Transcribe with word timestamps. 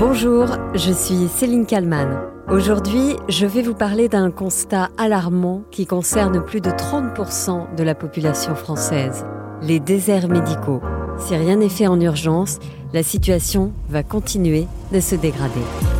Bonjour, 0.00 0.46
je 0.74 0.92
suis 0.92 1.28
Céline 1.28 1.66
Kalman. 1.66 2.22
Aujourd'hui, 2.48 3.16
je 3.28 3.44
vais 3.44 3.60
vous 3.60 3.74
parler 3.74 4.08
d'un 4.08 4.30
constat 4.30 4.88
alarmant 4.96 5.60
qui 5.70 5.84
concerne 5.84 6.42
plus 6.42 6.62
de 6.62 6.70
30% 6.70 7.74
de 7.76 7.82
la 7.82 7.94
population 7.94 8.54
française, 8.54 9.26
les 9.60 9.78
déserts 9.78 10.28
médicaux. 10.28 10.80
Si 11.18 11.36
rien 11.36 11.56
n'est 11.56 11.68
fait 11.68 11.86
en 11.86 12.00
urgence, 12.00 12.60
la 12.94 13.02
situation 13.02 13.74
va 13.90 14.02
continuer 14.02 14.66
de 14.90 15.00
se 15.00 15.16
dégrader. 15.16 15.99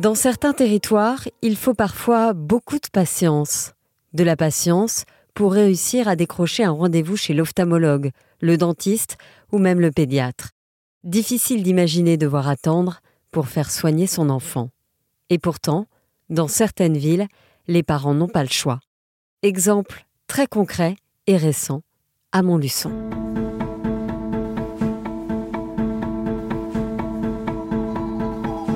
Dans 0.00 0.14
certains 0.14 0.54
territoires, 0.54 1.28
il 1.42 1.56
faut 1.56 1.74
parfois 1.74 2.32
beaucoup 2.32 2.76
de 2.76 2.88
patience. 2.90 3.74
De 4.14 4.24
la 4.24 4.34
patience 4.34 5.04
pour 5.34 5.52
réussir 5.52 6.08
à 6.08 6.16
décrocher 6.16 6.64
un 6.64 6.70
rendez-vous 6.70 7.18
chez 7.18 7.34
l'ophtalmologue, 7.34 8.10
le 8.40 8.56
dentiste 8.56 9.18
ou 9.52 9.58
même 9.58 9.78
le 9.78 9.90
pédiatre. 9.90 10.52
Difficile 11.04 11.62
d'imaginer 11.62 12.16
devoir 12.16 12.48
attendre 12.48 13.02
pour 13.30 13.48
faire 13.48 13.70
soigner 13.70 14.06
son 14.06 14.30
enfant. 14.30 14.70
Et 15.28 15.38
pourtant, 15.38 15.84
dans 16.30 16.48
certaines 16.48 16.96
villes, 16.96 17.28
les 17.68 17.82
parents 17.82 18.14
n'ont 18.14 18.26
pas 18.26 18.42
le 18.42 18.48
choix. 18.48 18.80
Exemple 19.42 20.06
très 20.28 20.46
concret 20.46 20.96
et 21.26 21.36
récent 21.36 21.82
à 22.32 22.40
Montluçon. 22.40 22.90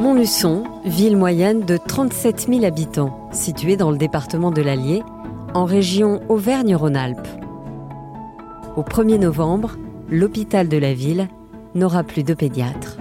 Montluçon, 0.05 0.65
ville 0.85 1.17
moyenne 1.17 1.65
de 1.65 1.79
37 1.79 2.49
000 2.49 2.65
habitants, 2.67 3.31
située 3.33 3.79
dans 3.79 3.91
le 3.91 3.97
département 3.97 4.51
de 4.51 4.61
l'Allier, 4.61 5.03
en 5.55 5.65
région 5.65 6.21
Auvergne-Rhône-Alpes. 6.31 7.27
Au 8.77 8.83
1er 8.83 9.19
novembre, 9.19 9.79
l'hôpital 10.11 10.69
de 10.69 10.77
la 10.77 10.93
ville 10.93 11.31
n'aura 11.75 12.05
plus 12.05 12.23
de 12.23 12.35
pédiatre. 12.35 12.99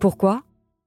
Pourquoi? 0.00 0.42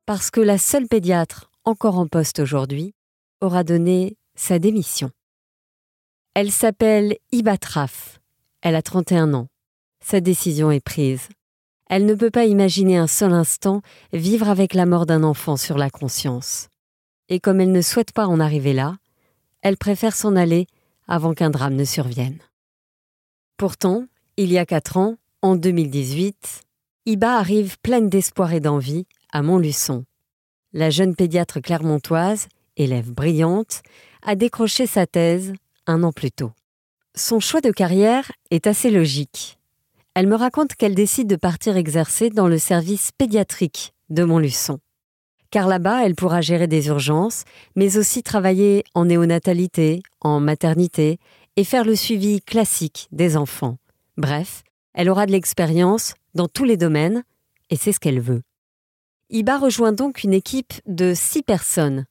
Parce 0.07 0.31
que 0.31 0.41
la 0.41 0.57
seule 0.57 0.87
pédiatre 0.87 1.51
encore 1.63 1.99
en 1.99 2.07
poste 2.07 2.39
aujourd'hui 2.39 2.95
aura 3.41 3.63
donné 3.63 4.17
sa 4.33 4.57
démission. 4.57 5.11
Elle 6.33 6.51
s'appelle 6.51 7.17
Ibatraf. 7.31 8.19
Elle 8.63 8.75
a 8.75 8.81
31 8.81 9.35
ans. 9.35 9.47
Sa 10.03 10.21
décision 10.21 10.71
est 10.71 10.83
prise. 10.83 11.29
Elle 11.87 12.05
ne 12.05 12.15
peut 12.15 12.31
pas 12.31 12.45
imaginer 12.45 12.97
un 12.97 13.07
seul 13.07 13.33
instant 13.33 13.81
vivre 14.11 14.49
avec 14.49 14.73
la 14.73 14.85
mort 14.85 15.05
d'un 15.05 15.23
enfant 15.23 15.57
sur 15.57 15.77
la 15.77 15.89
conscience. 15.89 16.69
Et 17.29 17.39
comme 17.39 17.61
elle 17.61 17.71
ne 17.71 17.81
souhaite 17.81 18.11
pas 18.11 18.27
en 18.27 18.39
arriver 18.39 18.73
là, 18.73 18.95
elle 19.61 19.77
préfère 19.77 20.15
s'en 20.15 20.35
aller 20.35 20.67
avant 21.07 21.33
qu'un 21.33 21.49
drame 21.49 21.75
ne 21.75 21.85
survienne. 21.85 22.39
Pourtant, 23.57 24.05
il 24.37 24.51
y 24.51 24.57
a 24.57 24.65
quatre 24.65 24.97
ans, 24.97 25.15
en 25.41 25.55
2018, 25.55 26.61
Iba 27.05 27.37
arrive 27.37 27.77
pleine 27.81 28.09
d'espoir 28.09 28.53
et 28.53 28.59
d'envie 28.59 29.05
à 29.31 29.43
Montluçon. 29.43 30.05
La 30.73 30.89
jeune 30.89 31.15
pédiatre 31.15 31.61
clermontoise, 31.61 32.47
élève 32.77 33.11
brillante, 33.11 33.81
a 34.23 34.35
décroché 34.35 34.87
sa 34.87 35.05
thèse 35.05 35.53
un 35.87 36.03
an 36.03 36.11
plus 36.11 36.31
tôt. 36.31 36.51
Son 37.13 37.39
choix 37.39 37.61
de 37.61 37.71
carrière 37.71 38.31
est 38.51 38.67
assez 38.67 38.89
logique. 38.89 39.54
Elle 40.15 40.27
me 40.27 40.35
raconte 40.35 40.75
qu'elle 40.75 40.95
décide 40.95 41.27
de 41.27 41.35
partir 41.35 41.75
exercer 41.75 42.29
dans 42.29 42.47
le 42.47 42.57
service 42.57 43.11
pédiatrique 43.11 43.93
de 44.09 44.23
Montluçon. 44.23 44.79
Car 45.51 45.67
là-bas, 45.67 46.05
elle 46.05 46.15
pourra 46.15 46.39
gérer 46.39 46.67
des 46.67 46.87
urgences, 46.87 47.43
mais 47.75 47.97
aussi 47.97 48.23
travailler 48.23 48.85
en 48.93 49.05
néonatalité, 49.05 50.01
en 50.21 50.39
maternité 50.39 51.19
et 51.57 51.65
faire 51.65 51.83
le 51.83 51.97
suivi 51.97 52.39
classique 52.39 53.09
des 53.11 53.35
enfants. 53.35 53.77
Bref, 54.15 54.63
elle 54.93 55.09
aura 55.09 55.25
de 55.25 55.33
l'expérience 55.33 56.13
dans 56.33 56.47
tous 56.47 56.63
les 56.63 56.77
domaines 56.77 57.25
et 57.69 57.75
c'est 57.75 57.91
ce 57.91 57.99
qu'elle 57.99 58.21
veut. 58.21 58.41
Iba 59.29 59.57
rejoint 59.57 59.91
donc 59.91 60.23
une 60.23 60.33
équipe 60.33 60.75
de 60.85 61.13
six 61.13 61.43
personnes. 61.43 62.05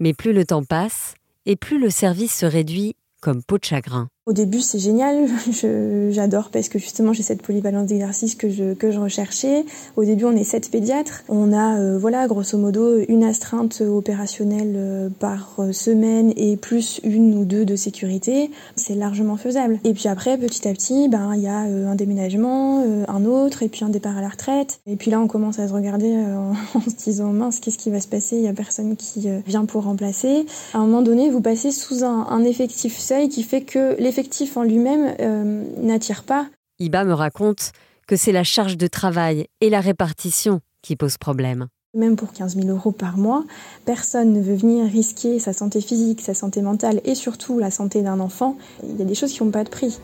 Mais 0.00 0.14
plus 0.14 0.32
le 0.32 0.44
temps 0.44 0.64
passe 0.64 1.14
et 1.46 1.54
plus 1.54 1.78
le 1.78 1.90
service 1.90 2.36
se 2.36 2.46
réduit 2.46 2.96
comme 3.20 3.44
peau 3.44 3.58
de 3.58 3.64
chagrin. 3.64 4.08
Au 4.26 4.34
début, 4.34 4.60
c'est 4.60 4.78
génial, 4.78 5.26
j'adore 6.10 6.50
parce 6.50 6.68
que 6.68 6.78
justement 6.78 7.14
j'ai 7.14 7.22
cette 7.22 7.40
polyvalence 7.40 7.86
d'exercice 7.86 8.34
que 8.34 8.50
je 8.50 8.74
que 8.74 8.90
je 8.90 9.00
recherchais. 9.00 9.64
Au 9.96 10.04
début, 10.04 10.26
on 10.26 10.36
est 10.36 10.44
sept 10.44 10.70
pédiatres, 10.70 11.24
on 11.30 11.54
a 11.54 11.78
euh, 11.78 11.98
voilà 11.98 12.26
grosso 12.26 12.58
modo 12.58 12.98
une 13.08 13.24
astreinte 13.24 13.80
opérationnelle 13.80 14.74
euh, 14.76 15.08
par 15.08 15.54
euh, 15.58 15.72
semaine 15.72 16.34
et 16.36 16.58
plus 16.58 17.00
une 17.02 17.34
ou 17.38 17.46
deux 17.46 17.64
de 17.64 17.76
sécurité. 17.76 18.50
C'est 18.76 18.94
largement 18.94 19.38
faisable. 19.38 19.80
Et 19.84 19.94
puis 19.94 20.06
après, 20.06 20.36
petit 20.36 20.68
à 20.68 20.74
petit, 20.74 21.08
ben 21.08 21.32
il 21.34 21.40
y 21.40 21.48
a 21.48 21.60
un 21.60 21.94
déménagement, 21.94 22.84
un 23.08 23.24
autre 23.24 23.62
et 23.62 23.70
puis 23.70 23.86
un 23.86 23.88
départ 23.88 24.18
à 24.18 24.20
la 24.20 24.28
retraite. 24.28 24.80
Et 24.86 24.96
puis 24.96 25.10
là, 25.10 25.18
on 25.18 25.28
commence 25.28 25.58
à 25.58 25.66
se 25.66 25.72
regarder 25.72 26.14
en 26.74 26.80
se 26.82 27.04
disant 27.04 27.32
mince, 27.32 27.58
qu'est-ce 27.58 27.78
qui 27.78 27.88
va 27.88 28.02
se 28.02 28.08
passer? 28.08 28.36
Il 28.36 28.42
y 28.42 28.48
a 28.48 28.52
personne 28.52 28.96
qui 28.96 29.30
vient 29.46 29.64
pour 29.64 29.84
remplacer. 29.84 30.44
À 30.74 30.78
un 30.78 30.84
moment 30.84 31.00
donné, 31.00 31.30
vous 31.30 31.40
passez 31.40 31.70
sous 31.70 32.04
un, 32.04 32.26
un 32.28 32.44
effectif 32.44 32.98
seuil 32.98 33.30
qui 33.30 33.44
fait 33.44 33.62
que 33.62 33.96
l'effectif 34.10 34.56
en 34.56 34.64
lui-même 34.64 35.14
euh, 35.20 35.64
n'attire 35.76 36.24
pas. 36.24 36.48
Iba 36.80 37.04
me 37.04 37.12
raconte 37.12 37.70
que 38.08 38.16
c'est 38.16 38.32
la 38.32 38.42
charge 38.42 38.76
de 38.76 38.88
travail 38.88 39.46
et 39.60 39.70
la 39.70 39.78
répartition 39.78 40.60
qui 40.82 40.96
posent 40.96 41.16
problème. 41.16 41.68
Même 41.94 42.16
pour 42.16 42.32
15 42.32 42.56
000 42.56 42.68
euros 42.70 42.90
par 42.90 43.16
mois, 43.16 43.44
personne 43.84 44.32
ne 44.32 44.40
veut 44.40 44.56
venir 44.56 44.90
risquer 44.90 45.38
sa 45.38 45.52
santé 45.52 45.80
physique, 45.80 46.22
sa 46.22 46.34
santé 46.34 46.60
mentale 46.60 47.00
et 47.04 47.14
surtout 47.14 47.60
la 47.60 47.70
santé 47.70 48.02
d'un 48.02 48.18
enfant. 48.18 48.56
Il 48.82 48.98
y 48.98 49.02
a 49.02 49.04
des 49.04 49.14
choses 49.14 49.32
qui 49.32 49.44
n'ont 49.44 49.52
pas 49.52 49.62
de 49.62 49.70
prix. 49.70 50.00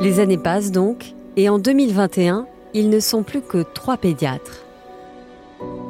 Les 0.00 0.20
années 0.20 0.38
passent 0.38 0.70
donc, 0.70 1.14
et 1.34 1.48
en 1.48 1.58
2021, 1.58 2.46
ils 2.74 2.90
ne 2.90 3.00
sont 3.00 3.24
plus 3.24 3.42
que 3.42 3.64
trois 3.74 3.96
pédiatres, 3.96 4.64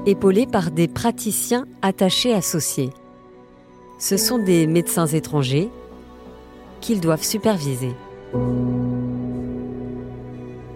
épaulés 0.06 0.46
par 0.46 0.70
des 0.70 0.88
praticiens 0.88 1.66
attachés 1.82 2.32
associés 2.32 2.90
ce 4.00 4.16
sont 4.16 4.38
des 4.38 4.66
médecins 4.66 5.06
étrangers 5.06 5.70
qu'ils 6.80 7.00
doivent 7.00 7.22
superviser. 7.22 7.94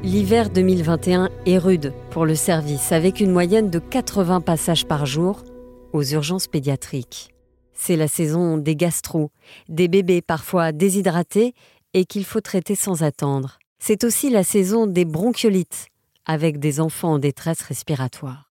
L'hiver 0.02 0.50
2021 0.50 1.30
est 1.46 1.56
rude 1.56 1.94
pour 2.10 2.26
le 2.26 2.34
service, 2.34 2.92
avec 2.92 3.20
une 3.20 3.32
moyenne 3.32 3.70
de 3.70 3.78
80 3.78 4.42
passages 4.42 4.84
par 4.84 5.06
jour 5.06 5.42
aux 5.94 6.04
urgences 6.04 6.46
pédiatriques. 6.46 7.30
C'est 7.72 7.96
la 7.96 8.08
saison 8.08 8.58
des 8.58 8.76
gastro, 8.76 9.30
des 9.70 9.88
bébés 9.88 10.20
parfois 10.20 10.72
déshydratés 10.72 11.54
et 11.94 12.04
qu'il 12.04 12.26
faut 12.26 12.42
traiter 12.42 12.74
sans 12.74 13.02
attendre. 13.02 13.58
C'est 13.78 14.04
aussi 14.04 14.28
la 14.28 14.44
saison 14.44 14.86
des 14.86 15.06
bronchiolites, 15.06 15.86
avec 16.26 16.58
des 16.58 16.78
enfants 16.78 17.14
en 17.14 17.18
détresse 17.18 17.62
respiratoire. 17.62 18.52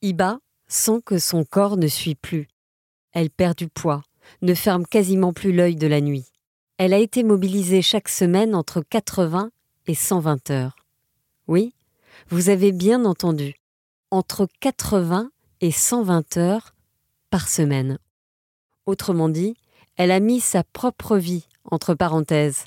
Iba 0.00 0.38
sent 0.68 1.00
que 1.04 1.18
son 1.18 1.44
corps 1.44 1.76
ne 1.76 1.86
suit 1.86 2.14
plus 2.14 2.48
elle 3.18 3.30
perd 3.30 3.58
du 3.58 3.66
poids, 3.66 4.04
ne 4.42 4.54
ferme 4.54 4.86
quasiment 4.86 5.32
plus 5.32 5.52
l'œil 5.52 5.74
de 5.74 5.88
la 5.88 6.00
nuit. 6.00 6.26
Elle 6.76 6.94
a 6.94 6.98
été 6.98 7.24
mobilisée 7.24 7.82
chaque 7.82 8.08
semaine 8.08 8.54
entre 8.54 8.80
80 8.80 9.50
et 9.88 9.96
120 9.96 10.50
heures. 10.50 10.76
Oui, 11.48 11.74
vous 12.28 12.48
avez 12.48 12.70
bien 12.70 13.04
entendu, 13.04 13.56
entre 14.12 14.46
80 14.60 15.32
et 15.60 15.72
120 15.72 16.36
heures 16.36 16.76
par 17.28 17.48
semaine. 17.48 17.98
Autrement 18.86 19.28
dit, 19.28 19.56
elle 19.96 20.12
a 20.12 20.20
mis 20.20 20.38
sa 20.38 20.62
propre 20.62 21.16
vie 21.16 21.48
entre 21.64 21.94
parenthèses. 21.94 22.66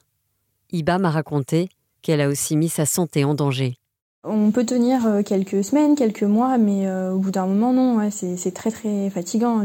Iba 0.74 0.98
m'a 0.98 1.12
raconté 1.12 1.70
qu'elle 2.02 2.20
a 2.20 2.28
aussi 2.28 2.58
mis 2.58 2.68
sa 2.68 2.86
santé 2.86 3.24
en 3.24 3.36
danger. 3.36 3.78
On 4.24 4.52
peut 4.52 4.68
tenir 4.68 5.08
euh, 5.08 5.24
quelques 5.24 5.64
semaines, 5.64 5.96
quelques 5.96 6.22
mois, 6.22 6.60
mais 6.60 6.86
euh, 6.86 7.12
au 7.12 7.18
bout 7.18 7.32
d'un 7.32 7.48
moment, 7.48 7.74
non, 7.74 8.08
c'est 8.12 8.54
très 8.54 8.70
très 8.70 9.10
fatigant. 9.10 9.64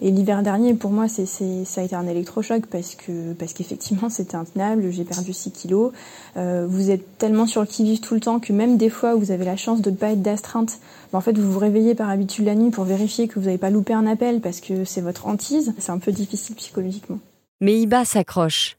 Et 0.00 0.10
l'hiver 0.12 0.44
dernier, 0.44 0.74
pour 0.74 0.92
moi, 0.92 1.08
c'est 1.08 1.26
ça 1.26 1.80
a 1.80 1.84
été 1.84 1.96
un 1.96 2.06
électrochoc 2.06 2.66
parce 2.66 2.94
que 2.94 3.32
parce 3.32 3.52
qu'effectivement, 3.52 4.08
c'était 4.08 4.36
intenable. 4.36 4.92
J'ai 4.92 5.02
perdu 5.02 5.32
6 5.32 5.50
kilos. 5.50 5.92
Euh, 6.36 6.66
vous 6.68 6.90
êtes 6.90 7.18
tellement 7.18 7.46
sur 7.46 7.62
le 7.62 7.66
qui-vive 7.66 7.98
tout 7.98 8.14
le 8.14 8.20
temps 8.20 8.38
que 8.38 8.52
même 8.52 8.76
des 8.76 8.90
fois, 8.90 9.16
vous 9.16 9.32
avez 9.32 9.44
la 9.44 9.56
chance 9.56 9.80
de 9.80 9.90
ne 9.90 9.96
pas 9.96 10.12
être 10.12 10.22
d'astreinte. 10.22 10.78
En 11.12 11.20
fait, 11.20 11.36
vous 11.36 11.50
vous 11.50 11.58
réveillez 11.58 11.96
par 11.96 12.10
habitude 12.10 12.44
la 12.44 12.54
nuit 12.54 12.70
pour 12.70 12.84
vérifier 12.84 13.26
que 13.26 13.40
vous 13.40 13.46
n'avez 13.46 13.58
pas 13.58 13.70
loupé 13.70 13.92
un 13.92 14.06
appel 14.06 14.40
parce 14.40 14.60
que 14.60 14.84
c'est 14.84 15.00
votre 15.00 15.26
hantise. 15.26 15.74
C'est 15.78 15.90
un 15.90 15.98
peu 15.98 16.12
difficile 16.12 16.54
psychologiquement. 16.54 17.18
Mais 17.60 17.80
Iba 17.80 18.04
s'accroche. 18.04 18.76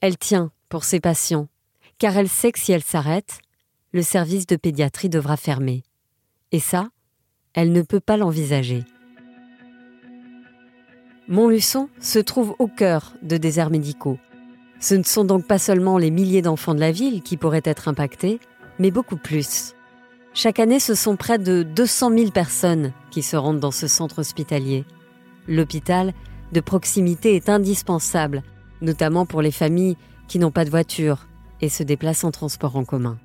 Elle 0.00 0.18
tient 0.18 0.50
pour 0.68 0.82
ses 0.82 0.98
patients, 0.98 1.46
car 1.98 2.16
elle 2.16 2.28
sait 2.28 2.50
que 2.50 2.58
si 2.58 2.72
elle 2.72 2.82
s'arrête, 2.82 3.38
le 3.92 4.02
service 4.02 4.46
de 4.46 4.56
pédiatrie 4.56 5.08
devra 5.08 5.36
fermer. 5.36 5.82
Et 6.52 6.60
ça, 6.60 6.90
elle 7.54 7.72
ne 7.72 7.82
peut 7.82 8.00
pas 8.00 8.16
l'envisager. 8.16 8.84
Montluçon 11.28 11.88
se 12.00 12.18
trouve 12.18 12.54
au 12.58 12.68
cœur 12.68 13.14
de 13.22 13.36
déserts 13.36 13.70
médicaux. 13.70 14.18
Ce 14.80 14.94
ne 14.94 15.02
sont 15.02 15.24
donc 15.24 15.46
pas 15.46 15.58
seulement 15.58 15.98
les 15.98 16.10
milliers 16.10 16.42
d'enfants 16.42 16.74
de 16.74 16.80
la 16.80 16.92
ville 16.92 17.22
qui 17.22 17.36
pourraient 17.36 17.62
être 17.64 17.88
impactés, 17.88 18.40
mais 18.78 18.90
beaucoup 18.90 19.16
plus. 19.16 19.74
Chaque 20.34 20.60
année, 20.60 20.80
ce 20.80 20.94
sont 20.94 21.16
près 21.16 21.38
de 21.38 21.62
200 21.62 22.16
000 22.16 22.30
personnes 22.30 22.92
qui 23.10 23.22
se 23.22 23.36
rendent 23.36 23.60
dans 23.60 23.72
ce 23.72 23.88
centre 23.88 24.20
hospitalier. 24.20 24.84
L'hôpital 25.48 26.14
de 26.52 26.60
proximité 26.60 27.34
est 27.34 27.48
indispensable, 27.48 28.42
notamment 28.80 29.26
pour 29.26 29.42
les 29.42 29.50
familles 29.50 29.96
qui 30.28 30.38
n'ont 30.38 30.52
pas 30.52 30.64
de 30.64 30.70
voiture 30.70 31.26
et 31.60 31.68
se 31.68 31.82
déplacent 31.82 32.24
en 32.24 32.30
transport 32.30 32.76
en 32.76 32.84
commun. 32.84 33.18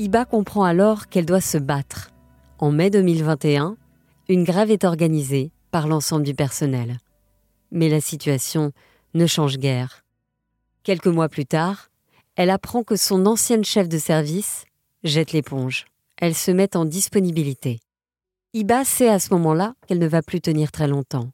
Iba 0.00 0.24
comprend 0.24 0.64
alors 0.64 1.08
qu'elle 1.08 1.26
doit 1.26 1.42
se 1.42 1.58
battre. 1.58 2.10
En 2.58 2.72
mai 2.72 2.88
2021, 2.88 3.76
une 4.30 4.44
grève 4.44 4.70
est 4.70 4.84
organisée 4.84 5.52
par 5.70 5.86
l'ensemble 5.88 6.24
du 6.24 6.34
personnel. 6.34 6.96
Mais 7.70 7.90
la 7.90 8.00
situation 8.00 8.72
ne 9.12 9.26
change 9.26 9.58
guère. 9.58 10.02
Quelques 10.84 11.06
mois 11.06 11.28
plus 11.28 11.44
tard, 11.44 11.90
elle 12.34 12.48
apprend 12.48 12.82
que 12.82 12.96
son 12.96 13.26
ancienne 13.26 13.62
chef 13.62 13.90
de 13.90 13.98
service 13.98 14.64
jette 15.04 15.32
l'éponge. 15.32 15.84
Elle 16.16 16.34
se 16.34 16.50
met 16.50 16.78
en 16.78 16.86
disponibilité. 16.86 17.78
Iba 18.54 18.86
sait 18.86 19.10
à 19.10 19.18
ce 19.18 19.34
moment-là 19.34 19.74
qu'elle 19.86 19.98
ne 19.98 20.08
va 20.08 20.22
plus 20.22 20.40
tenir 20.40 20.72
très 20.72 20.88
longtemps. 20.88 21.28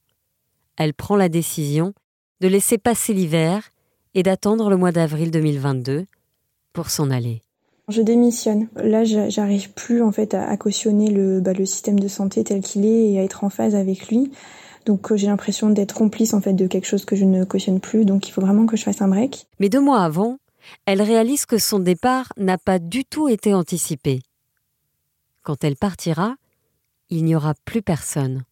Elle 0.77 0.93
prend 0.93 1.15
la 1.15 1.29
décision 1.29 1.95
de 2.41 2.49
laisser 2.49 2.79
passer 2.79 3.15
l'hiver 3.15 3.71
et 4.15 4.25
d'attendre 4.25 4.71
le 4.71 4.77
mois 4.77 4.91
d'avril 4.91 5.31
2022 5.31 6.05
pour 6.73 6.91
s'en 6.91 7.13
aller. 7.13 7.46
Je 7.89 8.03
démissionne. 8.03 8.69
Là, 8.75 9.05
j'arrive 9.05 9.73
plus 9.73 10.03
en 10.03 10.11
fait 10.11 10.35
à, 10.35 10.57
cautionner 10.57 11.09
le, 11.11 11.41
bah, 11.41 11.53
le 11.53 11.65
système 11.65 12.01
de 12.01 12.09
santé 12.09 12.43
tel 12.43 12.61
qu'il 12.61 12.85
est 12.85 13.13
et 13.13 13.21
à 13.21 13.23
être 13.23 13.45
en 13.45 13.51
phase 13.51 13.77
avec 13.77 14.09
lui. 14.09 14.33
Donc 14.87 15.11
euh, 15.11 15.17
j'ai 15.17 15.29
l'impression 15.29 15.71
d'être 15.71 15.95
complice 15.95 16.35
en 16.35 16.41
fait 16.41 16.53
de 16.53 16.67
quelque 16.67 16.87
chose 16.87 17.05
que 17.05 17.15
je 17.17 17.25
ne 17.25 17.45
cautionne 17.45 17.81
plus. 17.81 18.05
Donc 18.05 18.29
il 18.29 18.33
faut 18.33 18.41
vraiment 18.41 18.67
que 18.67 18.77
je 18.77 18.83
fasse 18.83 19.03
un 19.03 19.09
break. 19.09 19.47
Mais 19.61 19.69
deux 19.69 19.81
mois 19.81 20.03
avant, 20.03 20.39
elle 20.85 21.03
réalise 21.03 21.47
que 21.47 21.59
son 21.59 21.79
départ 21.79 22.33
n'a 22.37 22.59
pas 22.59 22.79
du 22.79 23.05
tout 23.05 23.29
été 23.29 23.55
anticipé. 23.55 24.21
Quand 25.43 25.63
elle 25.63 25.77
partira, 25.77 26.35
il 27.09 27.25
n'y 27.25 27.37
aura 27.37 27.55
plus 27.65 27.83
personne, 27.83 28.43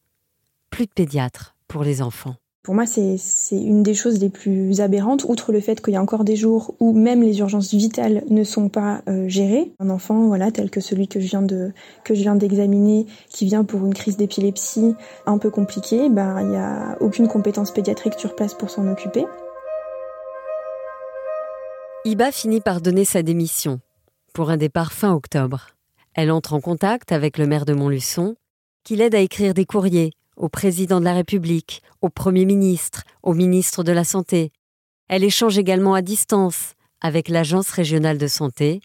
plus 0.70 0.86
de 0.86 0.92
pédiatre 0.92 1.56
pour 1.66 1.82
les 1.82 2.02
enfants. 2.02 2.36
Pour 2.64 2.74
moi, 2.74 2.86
c'est 2.86 3.18
une 3.52 3.82
des 3.82 3.92
choses 3.92 4.18
les 4.20 4.30
plus 4.30 4.80
aberrantes, 4.80 5.26
outre 5.28 5.52
le 5.52 5.60
fait 5.60 5.82
qu'il 5.82 5.92
y 5.92 5.96
a 5.98 6.00
encore 6.00 6.24
des 6.24 6.34
jours 6.34 6.74
où 6.80 6.94
même 6.94 7.22
les 7.22 7.38
urgences 7.40 7.74
vitales 7.74 8.24
ne 8.30 8.42
sont 8.42 8.70
pas 8.70 9.02
euh, 9.06 9.28
gérées. 9.28 9.72
Un 9.80 9.90
enfant, 9.90 10.28
voilà, 10.28 10.50
tel 10.50 10.70
que 10.70 10.80
celui 10.80 11.06
que 11.06 11.20
je 11.20 11.26
viens 11.26 12.36
d'examiner, 12.36 13.04
qui 13.28 13.44
vient 13.44 13.64
pour 13.64 13.84
une 13.84 13.92
crise 13.92 14.16
d'épilepsie 14.16 14.94
un 15.26 15.36
peu 15.36 15.50
compliquée, 15.50 16.08
ben 16.08 16.40
il 16.40 16.48
n'y 16.48 16.56
a 16.56 16.96
aucune 17.00 17.28
compétence 17.28 17.70
pédiatrique 17.70 18.14
sur 18.14 18.34
place 18.34 18.54
pour 18.54 18.70
s'en 18.70 18.90
occuper. 18.90 19.26
Iba 22.06 22.32
finit 22.32 22.62
par 22.62 22.80
donner 22.80 23.04
sa 23.04 23.22
démission 23.22 23.80
pour 24.32 24.48
un 24.48 24.56
départ 24.56 24.94
fin 24.94 25.12
octobre. 25.12 25.66
Elle 26.14 26.30
entre 26.30 26.54
en 26.54 26.62
contact 26.62 27.12
avec 27.12 27.36
le 27.36 27.46
maire 27.46 27.66
de 27.66 27.74
Montluçon, 27.74 28.36
qui 28.84 28.96
l'aide 28.96 29.14
à 29.14 29.20
écrire 29.20 29.52
des 29.52 29.66
courriers 29.66 30.12
au 30.36 30.48
président 30.48 31.00
de 31.00 31.04
la 31.04 31.14
République, 31.14 31.82
au 32.02 32.08
Premier 32.08 32.44
ministre, 32.44 33.04
au 33.22 33.34
ministre 33.34 33.82
de 33.82 33.92
la 33.92 34.04
Santé. 34.04 34.52
Elle 35.08 35.24
échange 35.24 35.58
également 35.58 35.94
à 35.94 36.02
distance 36.02 36.74
avec 37.00 37.28
l'Agence 37.28 37.70
régionale 37.70 38.18
de 38.18 38.26
santé, 38.26 38.80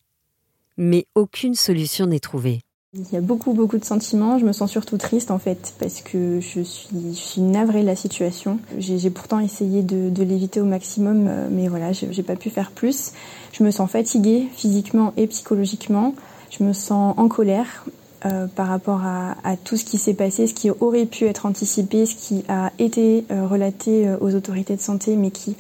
mais 0.78 1.06
aucune 1.16 1.56
solution 1.56 2.06
n'est 2.06 2.20
trouvée. 2.20 2.62
Il 2.94 3.06
y 3.14 3.18
a 3.18 3.22
beaucoup, 3.22 3.54
beaucoup 3.54 3.78
de 3.78 3.86
sentiments. 3.86 4.40
Je 4.40 4.46
me 4.46 4.52
sens 4.52 4.72
surtout 4.72 4.98
triste 4.98 5.30
en 5.30 5.38
fait, 5.38 5.76
parce 5.80 6.02
que 6.02 6.40
je 6.42 6.62
suis, 6.62 7.42
navrée 7.42 7.82
de 7.82 7.86
la 7.86 7.96
situation. 7.96 8.60
J'ai 8.80 9.12
pourtant 9.12 9.40
essayé 9.40 9.84
de, 9.84 10.10
de 10.10 10.24
l'éviter 10.24 10.60
au 10.60 10.66
maximum, 10.66 11.28
euh, 11.28 11.48
mais 11.52 11.68
voilà, 11.68 11.92
j'ai 11.94 12.24
pas 12.24 12.36
pu 12.36 12.50
faire 12.50 12.72
plus. 12.72 13.12
Je 13.52 13.64
me 13.64 13.70
sens 13.70 13.92
fatiguée 13.92 14.48
physiquement 14.54 15.14
et 15.18 15.28
psychologiquement. 15.28 16.16
Je 16.50 16.64
me 16.64 16.74
sens 16.74 17.14
en 17.16 17.28
colère 17.28 17.86
euh, 18.26 18.48
par 18.48 18.68
rapport 18.68 19.02
à, 19.04 19.56
tout 19.64 19.78
ce 19.78 19.86
qui 19.86 19.98
s'est 19.98 20.14
passé, 20.14 20.46
ce 20.48 20.54
qui 20.54 20.70
aurait 20.70 21.06
pu 21.06 21.26
être 21.26 21.46
anticipé, 21.46 22.06
ce 22.06 22.16
qui 22.16 22.44
a 22.50 22.72
été 22.78 23.24
euh, 23.32 23.48
relaté 23.48 24.08
euh, 24.08 24.18
aux 24.20 24.36
autorités 24.36 24.76
de 24.76 24.82
santé, 24.82 25.16
mais 25.16 25.32
qui, 25.32 25.56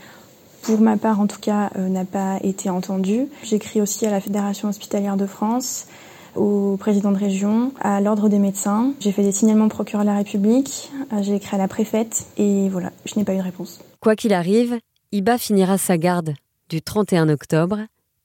pour 0.63 0.81
ma 0.81 0.97
part 0.97 1.21
en 1.21 1.27
tout 1.27 1.39
cas, 1.39 1.69
n'a 1.77 2.03
pas 2.03 2.37
été 2.43 2.69
entendu. 2.69 3.27
J'écris 3.43 3.79
aussi 3.79 4.05
à 4.05 4.11
la 4.11 4.19
Fédération 4.19 4.67
hospitalière 4.67 5.15
de 5.15 5.25
France, 5.25 5.87
au 6.35 6.75
président 6.77 7.11
de 7.11 7.17
région, 7.17 7.71
à 7.79 8.01
l'ordre 8.01 8.27
des 8.27 8.39
médecins. 8.39 8.91
J'ai 8.99 9.13
fait 9.13 9.23
des 9.23 9.31
signalements 9.31 9.65
au 9.65 9.69
procureur 9.69 10.03
de 10.03 10.09
la 10.09 10.17
République, 10.17 10.91
j'ai 11.21 11.35
écrit 11.35 11.55
à 11.55 11.59
la 11.59 11.69
préfète, 11.69 12.25
et 12.37 12.67
voilà, 12.67 12.91
je 13.05 13.17
n'ai 13.17 13.23
pas 13.23 13.33
eu 13.33 13.37
de 13.37 13.43
réponse. 13.43 13.79
Quoi 14.01 14.17
qu'il 14.17 14.33
arrive, 14.33 14.79
Iba 15.13 15.37
finira 15.37 15.77
sa 15.77 15.97
garde 15.97 16.33
du 16.67 16.81
31 16.81 17.29
octobre 17.29 17.79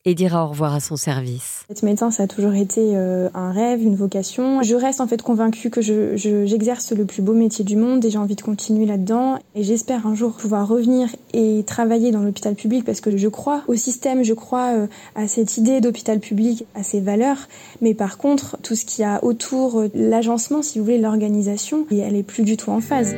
et 0.06 0.14
dira 0.14 0.44
au 0.44 0.48
revoir 0.48 0.74
à 0.74 0.80
son 0.80 0.96
service. 0.96 1.64
Être 1.70 1.82
médecin, 1.82 2.10
ça 2.10 2.24
a 2.24 2.26
toujours 2.26 2.52
été 2.52 2.94
euh, 2.94 3.30
un 3.32 3.52
rêve, 3.52 3.82
une 3.82 3.96
vocation. 3.96 4.62
Je 4.62 4.74
reste 4.74 5.00
en 5.00 5.06
fait 5.06 5.22
convaincue 5.22 5.70
que 5.70 5.80
j'exerce 5.80 6.90
je, 6.90 6.94
le 6.94 7.06
plus 7.06 7.22
beau 7.22 7.32
métier 7.32 7.64
du 7.64 7.76
monde 7.76 8.04
et 8.04 8.10
j'ai 8.10 8.18
envie 8.18 8.34
de 8.34 8.42
continuer 8.42 8.84
là-dedans. 8.84 9.38
Et 9.54 9.62
j'espère 9.62 10.06
un 10.06 10.14
jour 10.14 10.32
pouvoir 10.32 10.68
revenir 10.68 11.08
et 11.32 11.64
travailler 11.66 12.10
dans 12.10 12.22
l'hôpital 12.22 12.54
public 12.54 12.84
parce 12.84 13.00
que 13.00 13.16
je 13.16 13.28
crois 13.28 13.62
au 13.66 13.76
système, 13.76 14.22
je 14.24 14.34
crois 14.34 14.74
euh, 14.74 14.86
à 15.14 15.26
cette 15.26 15.56
idée 15.56 15.80
d'hôpital 15.80 16.20
public, 16.20 16.66
à 16.74 16.82
ses 16.82 17.00
valeurs. 17.00 17.48
Mais 17.80 17.94
par 17.94 18.18
contre, 18.18 18.58
tout 18.62 18.74
ce 18.74 18.84
qu'il 18.84 19.02
y 19.02 19.06
a 19.06 19.24
autour, 19.24 19.80
euh, 19.80 19.90
l'agencement, 19.94 20.60
si 20.60 20.78
vous 20.78 20.84
voulez, 20.84 20.98
l'organisation, 20.98 21.86
elle 21.90 22.16
est 22.16 22.22
plus 22.22 22.42
du 22.42 22.58
tout 22.58 22.70
en 22.70 22.80
phase. 22.80 23.14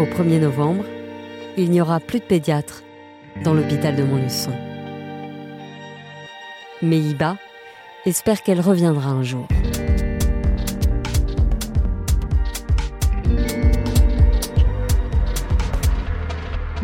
Au 0.00 0.04
1er 0.04 0.40
novembre, 0.40 0.84
il 1.56 1.70
n'y 1.70 1.80
aura 1.80 2.00
plus 2.00 2.18
de 2.18 2.24
pédiatre 2.24 2.82
dans 3.44 3.54
l'hôpital 3.54 3.96
de 3.96 4.02
Montluçon. 4.02 4.52
Iba 6.82 7.36
espère 8.06 8.42
qu'elle 8.42 8.60
reviendra 8.60 9.10
un 9.10 9.22
jour. 9.22 9.46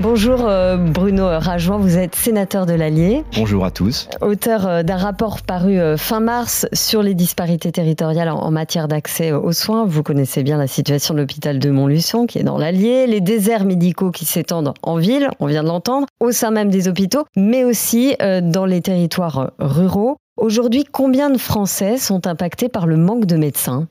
Bonjour 0.01 0.47
euh, 0.47 0.77
Bruno 0.77 1.27
Rajoin, 1.27 1.77
vous 1.77 1.99
êtes 1.99 2.15
sénateur 2.15 2.67
de 2.67 2.73
l'Allier. 2.73 3.25
Bonjour 3.35 3.65
à 3.65 3.73
tous. 3.73 4.09
Auteur 4.21 4.65
euh, 4.65 4.83
d'un 4.85 4.97
rapport 4.97 5.43
paru 5.43 5.81
euh, 5.81 5.97
fin 5.97 6.21
mars 6.21 6.69
sur 6.73 7.03
les 7.03 7.15
disparités 7.15 7.73
territoriales 7.73 8.29
en 8.29 8.51
matière 8.53 8.87
d'accès 8.87 9.33
aux 9.33 9.51
soins. 9.51 9.87
Vous 9.87 10.05
connaissez 10.05 10.45
bien 10.45 10.57
la 10.57 10.69
situation 10.69 11.15
de 11.15 11.19
l'hôpital 11.19 11.59
de 11.59 11.71
Montluçon 11.71 12.27
qui 12.27 12.39
est 12.39 12.45
dans 12.45 12.59
l'Allier, 12.59 13.09
les 13.09 13.21
déserts 13.21 13.65
médicaux 13.65 14.13
qui 14.13 14.25
s'étendent 14.25 14.73
en 14.85 14.99
ville, 14.99 15.31
on 15.41 15.47
vient 15.47 15.65
de 15.65 15.69
l'entendre, 15.69 16.07
au 16.21 16.31
sein 16.31 16.53
même 16.53 16.71
des 16.71 16.87
hôpitaux, 16.87 17.25
mais 17.35 17.65
aussi 17.65 18.15
dans 18.43 18.67
les 18.67 18.81
territoires 18.81 19.51
ruraux. 19.59 20.17
Aujourd'hui, 20.37 20.85
combien 20.85 21.31
de 21.31 21.39
Français 21.39 21.97
sont 21.97 22.29
impactés 22.29 22.69
par 22.69 22.87
le 22.87 22.97
manque 22.97 23.27
de 23.27 23.37
médecins? 23.37 23.89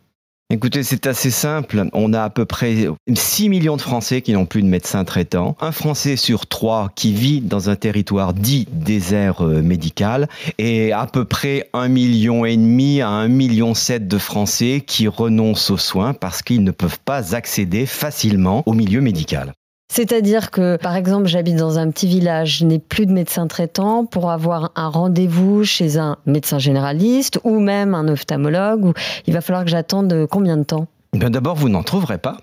Écoutez, 0.50 0.82
c'est 0.82 1.08
assez 1.08 1.30
simple. 1.30 1.89
On 1.92 2.13
a 2.13 2.24
à 2.24 2.30
peu 2.30 2.46
près 2.46 2.88
6 3.13 3.50
millions 3.50 3.75
de 3.75 3.82
Français 3.82 4.22
qui 4.22 4.32
n'ont 4.32 4.46
plus 4.46 4.62
de 4.62 4.68
médecin 4.68 5.04
traitant. 5.04 5.58
Un 5.60 5.74
Français 5.74 6.16
sur 6.16 6.48
trois 6.48 6.89
qui 6.96 7.12
vit 7.12 7.42
dans 7.42 7.70
un 7.70 7.75
territoire 7.75 8.34
dit 8.34 8.66
désert 8.72 9.46
euh, 9.46 9.62
médical. 9.62 10.30
Et 10.58 10.94
à 10.94 11.06
peu 11.06 11.25
près 11.25 11.70
1 11.74 11.89
million 11.89 12.46
à 12.46 12.48
1 12.48 13.27
million 13.27 13.74
7 13.74 14.08
de 14.08 14.18
Français 14.18 14.82
qui 14.88 15.10
renoncent 15.10 15.70
aux 15.70 15.77
soins 15.77 16.13
parce 16.13 16.42
qu'ils 16.42 16.63
ne 16.63 16.72
peuvent 16.72 17.00
pas 17.04 17.36
accéder 17.36 17.86
facilement 17.86 18.63
au 18.66 18.74
milieu 18.74 19.01
médical. 19.01 19.54
C'est-à-dire 19.89 20.51
que, 20.51 20.77
par 20.77 20.96
exemple, 20.96 21.27
j'habite 21.27 21.56
dans 21.56 21.79
un 21.79 21.89
petit 21.89 22.08
village, 22.08 22.58
je 22.60 22.65
n'ai 22.65 22.79
plus 22.79 23.06
de 23.06 23.13
médecin 23.13 23.48
traitant 23.48 24.06
pour 24.06 24.29
avoir 24.32 24.72
un 24.75 24.89
rendez-vous 24.89 25.63
chez 25.63 25.98
un 25.98 26.17
médecin 26.25 26.60
généraliste 26.60 27.39
ou 27.44 27.60
même 27.60 27.96
un 27.96 28.08
ophtalmologue. 28.08 28.94
il 29.25 29.34
va 29.34 29.41
falloir 29.41 29.63
que 29.63 29.72
j'attende 29.72 30.27
combien 30.29 30.58
de 30.58 30.63
temps? 30.63 30.88
Eh 31.13 31.29
D'abord, 31.29 31.56
vous 31.56 31.70
n'en 31.70 31.84
trouverez 31.84 32.17
pas 32.17 32.38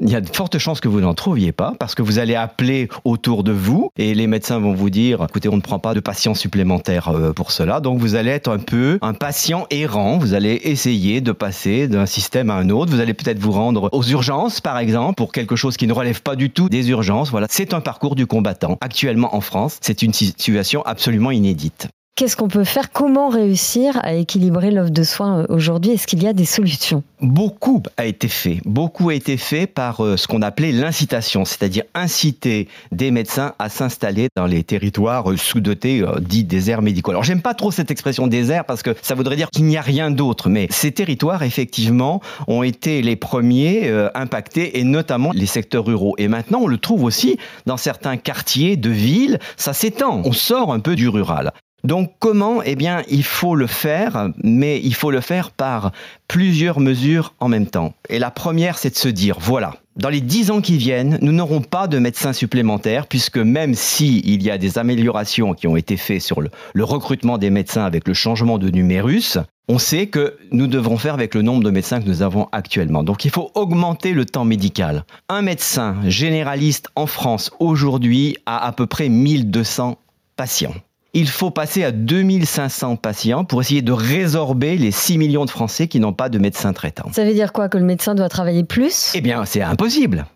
il 0.00 0.10
y 0.10 0.14
a 0.14 0.20
de 0.20 0.28
fortes 0.28 0.58
chances 0.58 0.80
que 0.80 0.88
vous 0.88 1.00
n'en 1.00 1.14
trouviez 1.14 1.52
pas 1.52 1.74
parce 1.78 1.94
que 1.94 2.02
vous 2.02 2.18
allez 2.18 2.34
appeler 2.34 2.88
autour 3.04 3.44
de 3.44 3.52
vous 3.52 3.90
et 3.96 4.14
les 4.14 4.26
médecins 4.26 4.58
vont 4.58 4.74
vous 4.74 4.90
dire 4.90 5.24
écoutez 5.28 5.48
on 5.48 5.56
ne 5.56 5.60
prend 5.60 5.78
pas 5.78 5.94
de 5.94 6.00
patients 6.00 6.34
supplémentaires 6.34 7.08
euh, 7.08 7.32
pour 7.32 7.50
cela. 7.50 7.80
Donc 7.80 7.98
vous 7.98 8.14
allez 8.14 8.30
être 8.30 8.50
un 8.50 8.58
peu 8.58 8.98
un 9.02 9.14
patient 9.14 9.66
errant. 9.70 10.18
Vous 10.18 10.34
allez 10.34 10.60
essayer 10.64 11.20
de 11.20 11.32
passer 11.32 11.88
d'un 11.88 12.06
système 12.06 12.50
à 12.50 12.54
un 12.54 12.70
autre. 12.70 12.92
Vous 12.92 13.00
allez 13.00 13.14
peut-être 13.14 13.38
vous 13.38 13.52
rendre 13.52 13.88
aux 13.92 14.04
urgences 14.04 14.60
par 14.60 14.78
exemple 14.78 15.14
pour 15.16 15.32
quelque 15.32 15.56
chose 15.56 15.76
qui 15.76 15.86
ne 15.86 15.92
relève 15.92 16.22
pas 16.22 16.36
du 16.36 16.50
tout 16.50 16.68
des 16.68 16.90
urgences. 16.90 17.30
Voilà. 17.30 17.46
C'est 17.50 17.74
un 17.74 17.80
parcours 17.80 18.14
du 18.14 18.26
combattant. 18.26 18.78
Actuellement 18.80 19.34
en 19.34 19.40
France 19.40 19.78
c'est 19.80 20.02
une 20.02 20.12
situation 20.12 20.82
absolument 20.82 21.30
inédite 21.30 21.88
Qu'est-ce 22.18 22.34
qu'on 22.34 22.48
peut 22.48 22.64
faire? 22.64 22.90
Comment 22.90 23.28
réussir 23.28 23.96
à 24.02 24.14
équilibrer 24.14 24.72
l'offre 24.72 24.90
de 24.90 25.04
soins 25.04 25.42
euh, 25.42 25.46
aujourd'hui? 25.50 25.92
Est-ce 25.92 26.08
qu'il 26.08 26.20
y 26.20 26.26
a 26.26 26.32
des 26.32 26.46
solutions? 26.46 27.04
Beaucoup 27.20 27.80
a 27.96 28.06
été 28.06 28.26
fait. 28.26 28.60
Beaucoup 28.64 29.10
a 29.10 29.14
été 29.14 29.36
fait 29.36 29.68
par 29.68 30.04
euh, 30.04 30.16
ce 30.16 30.26
qu'on 30.26 30.42
appelait 30.42 30.72
l'incitation, 30.72 31.44
c'est-à-dire 31.44 31.84
inciter 31.94 32.66
des 32.90 33.12
médecins 33.12 33.54
à 33.60 33.68
s'installer 33.68 34.30
dans 34.34 34.46
les 34.46 34.64
territoires 34.64 35.30
euh, 35.30 35.36
sous-dotés, 35.36 36.04
dits 36.18 36.42
déserts 36.42 36.82
médicaux. 36.82 37.12
Alors 37.12 37.22
j'aime 37.22 37.40
pas 37.40 37.54
trop 37.54 37.70
cette 37.70 37.92
expression 37.92 38.26
désert 38.26 38.64
parce 38.64 38.82
que 38.82 38.96
ça 39.00 39.14
voudrait 39.14 39.36
dire 39.36 39.48
qu'il 39.50 39.66
n'y 39.66 39.76
a 39.76 39.80
rien 39.80 40.10
d'autre, 40.10 40.48
mais 40.48 40.66
ces 40.70 40.90
territoires 40.90 41.44
effectivement 41.44 42.20
ont 42.48 42.64
été 42.64 43.00
les 43.00 43.14
premiers 43.14 43.92
impactés 44.16 44.80
et 44.80 44.82
notamment 44.82 45.30
les 45.32 45.46
secteurs 45.46 45.84
ruraux. 45.84 46.16
Et 46.18 46.26
maintenant 46.26 46.62
on 46.62 46.66
le 46.66 46.78
trouve 46.78 47.04
aussi 47.04 47.38
dans 47.66 47.76
certains 47.76 48.16
quartiers 48.16 48.76
de 48.76 48.90
villes, 48.90 49.38
ça 49.56 49.72
s'étend. 49.72 50.22
On 50.24 50.32
sort 50.32 50.72
un 50.72 50.80
peu 50.80 50.96
du 50.96 51.08
rural. 51.08 51.52
Donc 51.84 52.12
comment 52.18 52.62
Eh 52.62 52.74
bien, 52.74 53.02
il 53.08 53.22
faut 53.22 53.54
le 53.54 53.66
faire, 53.66 54.30
mais 54.42 54.80
il 54.82 54.94
faut 54.94 55.10
le 55.10 55.20
faire 55.20 55.50
par 55.52 55.92
plusieurs 56.26 56.80
mesures 56.80 57.34
en 57.38 57.48
même 57.48 57.66
temps. 57.66 57.94
Et 58.08 58.18
la 58.18 58.30
première, 58.30 58.78
c'est 58.78 58.90
de 58.90 58.96
se 58.96 59.08
dire, 59.08 59.38
voilà, 59.40 59.74
dans 59.96 60.08
les 60.08 60.20
dix 60.20 60.50
ans 60.50 60.60
qui 60.60 60.76
viennent, 60.76 61.18
nous 61.22 61.32
n'aurons 61.32 61.60
pas 61.60 61.86
de 61.86 61.98
médecins 61.98 62.32
supplémentaires, 62.32 63.06
puisque 63.06 63.38
même 63.38 63.74
s'il 63.74 64.42
y 64.42 64.50
a 64.50 64.58
des 64.58 64.78
améliorations 64.78 65.54
qui 65.54 65.66
ont 65.66 65.76
été 65.76 65.96
faites 65.96 66.22
sur 66.22 66.40
le, 66.40 66.50
le 66.74 66.84
recrutement 66.84 67.38
des 67.38 67.50
médecins 67.50 67.84
avec 67.84 68.08
le 68.08 68.14
changement 68.14 68.58
de 68.58 68.70
numérus, 68.70 69.38
on 69.68 69.78
sait 69.78 70.06
que 70.06 70.38
nous 70.50 70.66
devrons 70.66 70.96
faire 70.96 71.14
avec 71.14 71.34
le 71.34 71.42
nombre 71.42 71.62
de 71.62 71.70
médecins 71.70 72.00
que 72.00 72.08
nous 72.08 72.22
avons 72.22 72.48
actuellement. 72.52 73.04
Donc 73.04 73.24
il 73.24 73.30
faut 73.30 73.50
augmenter 73.54 74.12
le 74.14 74.24
temps 74.24 74.44
médical. 74.44 75.04
Un 75.28 75.42
médecin 75.42 75.96
généraliste 76.06 76.88
en 76.96 77.06
France 77.06 77.50
aujourd'hui 77.58 78.36
a 78.46 78.66
à 78.66 78.72
peu 78.72 78.86
près 78.86 79.08
1200 79.08 79.98
patients. 80.36 80.74
Il 81.14 81.28
faut 81.28 81.50
passer 81.50 81.84
à 81.84 81.90
2500 81.90 82.96
patients 82.96 83.44
pour 83.44 83.60
essayer 83.60 83.82
de 83.82 83.92
résorber 83.92 84.76
les 84.76 84.90
6 84.90 85.18
millions 85.18 85.44
de 85.44 85.50
Français 85.50 85.88
qui 85.88 86.00
n'ont 86.00 86.12
pas 86.12 86.28
de 86.28 86.38
médecin 86.38 86.72
traitant. 86.72 87.10
Ça 87.12 87.24
veut 87.24 87.34
dire 87.34 87.52
quoi 87.52 87.68
Que 87.68 87.78
le 87.78 87.84
médecin 87.84 88.14
doit 88.14 88.28
travailler 88.28 88.64
plus? 88.64 89.12
Eh 89.14 89.20
bien, 89.20 89.44
c'est 89.44 89.62
impossible. 89.62 90.26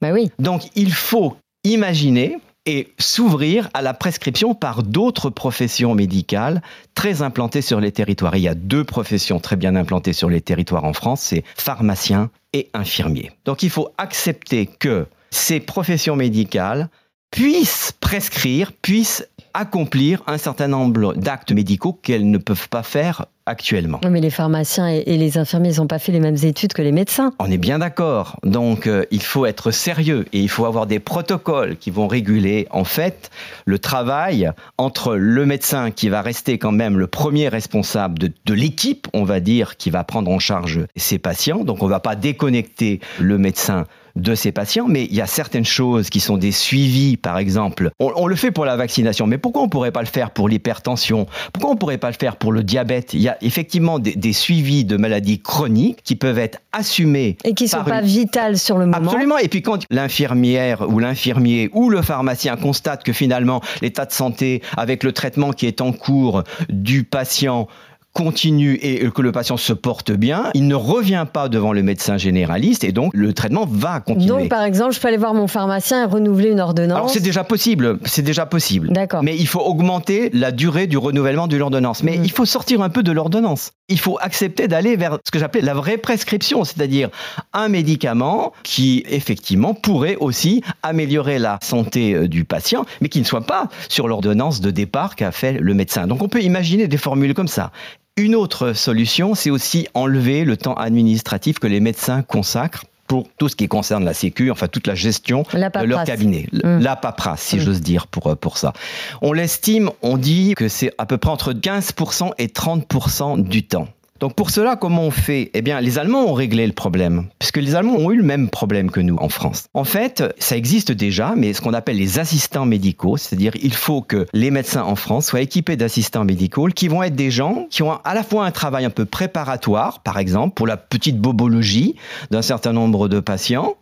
Bah 0.00 0.12
oui. 0.12 0.30
Donc 0.38 0.62
il 0.76 0.92
faut 0.92 1.36
imaginer 1.64 2.38
et 2.66 2.92
s'ouvrir 2.98 3.68
à 3.74 3.82
la 3.82 3.94
prescription 3.94 4.54
par 4.54 4.82
d'autres 4.82 5.30
professions 5.30 5.94
médicales 5.94 6.62
très 6.94 7.22
implantées 7.22 7.62
sur 7.62 7.80
les 7.80 7.90
territoires. 7.90 8.36
il 8.36 8.42
y 8.42 8.48
a 8.48 8.54
deux 8.54 8.84
professions 8.84 9.40
très 9.40 9.56
bien 9.56 9.76
implantées 9.76 10.12
sur 10.12 10.28
les 10.28 10.40
territoires 10.40 10.84
en 10.84 10.92
France, 10.92 11.20
c'est 11.22 11.42
pharmacien 11.56 12.30
et 12.52 12.68
infirmier. 12.74 13.32
Donc 13.44 13.62
il 13.62 13.70
faut 13.70 13.92
accepter 13.98 14.66
que 14.66 15.06
ces 15.30 15.60
professions 15.60 16.16
médicales 16.16 16.88
puissent 17.30 17.92
prescrire, 18.00 18.72
puissent 18.72 19.26
accomplir 19.54 20.22
un 20.26 20.38
certain 20.38 20.68
nombre 20.68 21.14
d'actes 21.14 21.52
médicaux 21.52 21.92
qu'elles 21.92 22.30
ne 22.30 22.38
peuvent 22.38 22.68
pas 22.68 22.82
faire 22.82 23.26
actuellement. 23.46 24.00
Mais 24.08 24.20
les 24.20 24.30
pharmaciens 24.30 24.88
et 24.88 25.16
les 25.16 25.36
infirmiers 25.36 25.72
n'ont 25.78 25.86
pas 25.86 25.98
fait 25.98 26.12
les 26.12 26.20
mêmes 26.20 26.36
études 26.42 26.72
que 26.72 26.82
les 26.82 26.92
médecins. 26.92 27.32
On 27.40 27.50
est 27.50 27.58
bien 27.58 27.80
d'accord. 27.80 28.36
Donc 28.44 28.86
euh, 28.86 29.04
il 29.10 29.22
faut 29.22 29.44
être 29.44 29.70
sérieux 29.70 30.26
et 30.32 30.40
il 30.40 30.48
faut 30.48 30.66
avoir 30.66 30.86
des 30.86 31.00
protocoles 31.00 31.76
qui 31.76 31.90
vont 31.90 32.06
réguler 32.06 32.68
en 32.70 32.84
fait 32.84 33.30
le 33.64 33.78
travail 33.78 34.50
entre 34.78 35.16
le 35.16 35.46
médecin 35.46 35.90
qui 35.90 36.08
va 36.08 36.22
rester 36.22 36.58
quand 36.58 36.72
même 36.72 36.98
le 36.98 37.06
premier 37.06 37.48
responsable 37.48 38.18
de, 38.18 38.32
de 38.44 38.54
l'équipe, 38.54 39.08
on 39.14 39.24
va 39.24 39.40
dire, 39.40 39.76
qui 39.76 39.90
va 39.90 40.04
prendre 40.04 40.30
en 40.30 40.38
charge 40.38 40.86
ses 40.96 41.18
patients. 41.18 41.64
Donc 41.64 41.82
on 41.82 41.86
ne 41.86 41.90
va 41.90 42.00
pas 42.00 42.14
déconnecter 42.14 43.00
le 43.18 43.36
médecin 43.36 43.84
de 44.16 44.34
ces 44.34 44.52
patients, 44.52 44.86
mais 44.88 45.04
il 45.04 45.14
y 45.14 45.20
a 45.20 45.26
certaines 45.26 45.64
choses 45.64 46.10
qui 46.10 46.20
sont 46.20 46.36
des 46.36 46.52
suivis, 46.52 47.16
par 47.16 47.38
exemple. 47.38 47.90
On, 47.98 48.26
le 48.26 48.36
fait 48.36 48.50
pour 48.50 48.64
la 48.64 48.76
vaccination, 48.76 49.26
mais 49.26 49.38
pourquoi 49.38 49.62
on 49.62 49.66
ne 49.66 49.70
pourrait 49.70 49.92
pas 49.92 50.00
le 50.00 50.06
faire 50.06 50.30
pour 50.30 50.48
l'hypertension? 50.48 51.26
Pourquoi 51.52 51.70
on 51.70 51.74
ne 51.74 51.78
pourrait 51.78 51.98
pas 51.98 52.10
le 52.10 52.16
faire 52.18 52.36
pour 52.36 52.52
le 52.52 52.62
diabète? 52.62 53.14
Il 53.14 53.20
y 53.20 53.28
a 53.28 53.36
effectivement 53.42 53.98
des, 53.98 54.32
suivis 54.32 54.84
de 54.84 54.96
maladies 54.96 55.40
chroniques 55.40 56.02
qui 56.04 56.16
peuvent 56.16 56.38
être 56.38 56.60
assumés. 56.72 57.36
Et 57.44 57.54
qui 57.54 57.64
ne 57.64 57.68
sont 57.68 57.84
pas 57.84 58.00
vitales 58.00 58.58
sur 58.58 58.78
le 58.78 58.86
moment. 58.86 59.10
Absolument. 59.10 59.38
Et 59.38 59.48
puis 59.48 59.62
quand 59.62 59.84
l'infirmière 59.90 60.88
ou 60.88 60.98
l'infirmier 60.98 61.70
ou 61.72 61.90
le 61.90 62.02
pharmacien 62.02 62.56
constate 62.56 63.02
que 63.02 63.12
finalement 63.12 63.60
l'état 63.82 64.06
de 64.06 64.12
santé 64.12 64.62
avec 64.76 65.02
le 65.02 65.12
traitement 65.12 65.52
qui 65.52 65.66
est 65.66 65.80
en 65.80 65.92
cours 65.92 66.44
du 66.68 67.04
patient 67.04 67.68
continue 68.12 68.78
et 68.82 69.08
que 69.10 69.22
le 69.22 69.32
patient 69.32 69.56
se 69.56 69.72
porte 69.72 70.10
bien, 70.10 70.50
il 70.54 70.66
ne 70.66 70.74
revient 70.74 71.26
pas 71.32 71.48
devant 71.48 71.72
le 71.72 71.82
médecin 71.82 72.18
généraliste 72.18 72.82
et 72.84 72.92
donc 72.92 73.12
le 73.14 73.32
traitement 73.32 73.66
va 73.70 74.00
continuer. 74.00 74.26
Donc 74.26 74.48
par 74.48 74.62
exemple, 74.62 74.94
je 74.94 75.00
peux 75.00 75.08
aller 75.08 75.16
voir 75.16 75.34
mon 75.34 75.46
pharmacien 75.46 76.02
et 76.02 76.06
renouveler 76.06 76.50
une 76.50 76.60
ordonnance. 76.60 76.96
Alors 76.96 77.10
c'est 77.10 77.20
déjà 77.20 77.44
possible, 77.44 77.98
c'est 78.04 78.22
déjà 78.22 78.46
possible. 78.46 78.88
D'accord. 78.88 79.22
Mais 79.22 79.36
il 79.36 79.46
faut 79.46 79.60
augmenter 79.60 80.30
la 80.32 80.50
durée 80.50 80.86
du 80.86 80.98
renouvellement 80.98 81.46
de 81.46 81.56
l'ordonnance. 81.56 82.02
Mais 82.02 82.18
mm. 82.18 82.24
il 82.24 82.30
faut 82.32 82.46
sortir 82.46 82.82
un 82.82 82.88
peu 82.88 83.02
de 83.02 83.12
l'ordonnance. 83.12 83.72
Il 83.88 83.98
faut 83.98 84.18
accepter 84.20 84.68
d'aller 84.68 84.96
vers 84.96 85.18
ce 85.24 85.30
que 85.30 85.38
j'appelais 85.38 85.62
la 85.62 85.74
vraie 85.74 85.96
prescription, 85.96 86.64
c'est-à-dire 86.64 87.10
un 87.52 87.68
médicament 87.68 88.52
qui 88.62 89.04
effectivement 89.08 89.74
pourrait 89.74 90.16
aussi 90.16 90.62
améliorer 90.82 91.38
la 91.38 91.58
santé 91.62 92.14
euh, 92.14 92.28
du 92.28 92.44
patient, 92.44 92.84
mais 93.00 93.08
qui 93.08 93.20
ne 93.20 93.24
soit 93.24 93.46
pas 93.46 93.68
sur 93.88 94.08
l'ordonnance 94.08 94.60
de 94.60 94.70
départ 94.70 95.16
qu'a 95.16 95.32
fait 95.32 95.52
le 95.52 95.74
médecin. 95.74 96.06
Donc 96.06 96.22
on 96.22 96.28
peut 96.28 96.42
imaginer 96.42 96.88
des 96.88 96.96
formules 96.96 97.34
comme 97.34 97.48
ça. 97.48 97.70
Une 98.16 98.34
autre 98.34 98.72
solution, 98.72 99.34
c'est 99.34 99.50
aussi 99.50 99.88
enlever 99.94 100.44
le 100.44 100.56
temps 100.56 100.74
administratif 100.74 101.58
que 101.58 101.66
les 101.66 101.80
médecins 101.80 102.22
consacrent 102.22 102.84
pour 103.06 103.26
tout 103.38 103.48
ce 103.48 103.56
qui 103.56 103.66
concerne 103.66 104.04
la 104.04 104.14
sécu, 104.14 104.52
enfin 104.52 104.68
toute 104.68 104.86
la 104.86 104.94
gestion 104.94 105.44
de 105.52 105.84
leur 105.84 106.04
cabinet. 106.04 106.46
Mmh. 106.52 106.78
La 106.78 106.94
paperasse, 106.94 107.42
si 107.42 107.56
mmh. 107.56 107.60
j'ose 107.60 107.80
dire, 107.80 108.06
pour, 108.06 108.28
euh, 108.28 108.36
pour 108.36 108.56
ça. 108.56 108.72
On 109.20 109.32
l'estime, 109.32 109.90
on 110.02 110.16
dit 110.16 110.54
que 110.54 110.68
c'est 110.68 110.92
à 110.96 111.06
peu 111.06 111.18
près 111.18 111.30
entre 111.30 111.52
15% 111.52 112.32
et 112.38 112.46
30% 112.46 113.42
du 113.42 113.66
temps. 113.66 113.88
Donc 114.20 114.34
pour 114.34 114.50
cela, 114.50 114.76
comment 114.76 115.04
on 115.04 115.10
fait? 115.10 115.50
Eh 115.54 115.62
bien, 115.62 115.80
les 115.80 115.98
Allemands 115.98 116.26
ont 116.26 116.34
réglé 116.34 116.66
le 116.66 116.74
problème, 116.74 117.28
puisque 117.38 117.56
les 117.56 117.74
Allemands 117.74 117.96
ont 117.96 118.10
eu 118.10 118.16
le 118.16 118.22
même 118.22 118.50
problème 118.50 118.90
que 118.90 119.00
nous 119.00 119.16
en 119.16 119.30
France. 119.30 119.64
En 119.72 119.84
fait, 119.84 120.22
ça 120.38 120.58
existe 120.58 120.92
déjà, 120.92 121.32
mais 121.34 121.54
ce 121.54 121.62
qu'on 121.62 121.72
appelle 121.72 121.96
les 121.96 122.18
assistants 122.18 122.66
médicaux, 122.66 123.16
c'est-à-dire 123.16 123.52
il 123.62 123.72
faut 123.72 124.02
que 124.02 124.26
les 124.34 124.50
médecins 124.50 124.82
en 124.82 124.94
France 124.94 125.28
soient 125.28 125.40
équipés 125.40 125.76
d'assistants 125.76 126.24
médicaux 126.24 126.66
qui 126.66 126.88
vont 126.88 127.02
être 127.02 127.16
des 127.16 127.30
gens 127.30 127.66
qui 127.70 127.82
ont 127.82 127.92
à 127.92 128.12
la 128.12 128.22
fois 128.22 128.44
un 128.44 128.50
travail 128.50 128.84
un 128.84 128.90
peu 128.90 129.06
préparatoire, 129.06 130.00
par 130.00 130.18
exemple, 130.18 130.52
pour 130.52 130.66
la 130.66 130.76
petite 130.76 131.18
bobologie 131.18 131.96
d'un 132.30 132.42
certain 132.42 132.74
nombre 132.74 133.08
de 133.08 133.20
patients, 133.20 133.76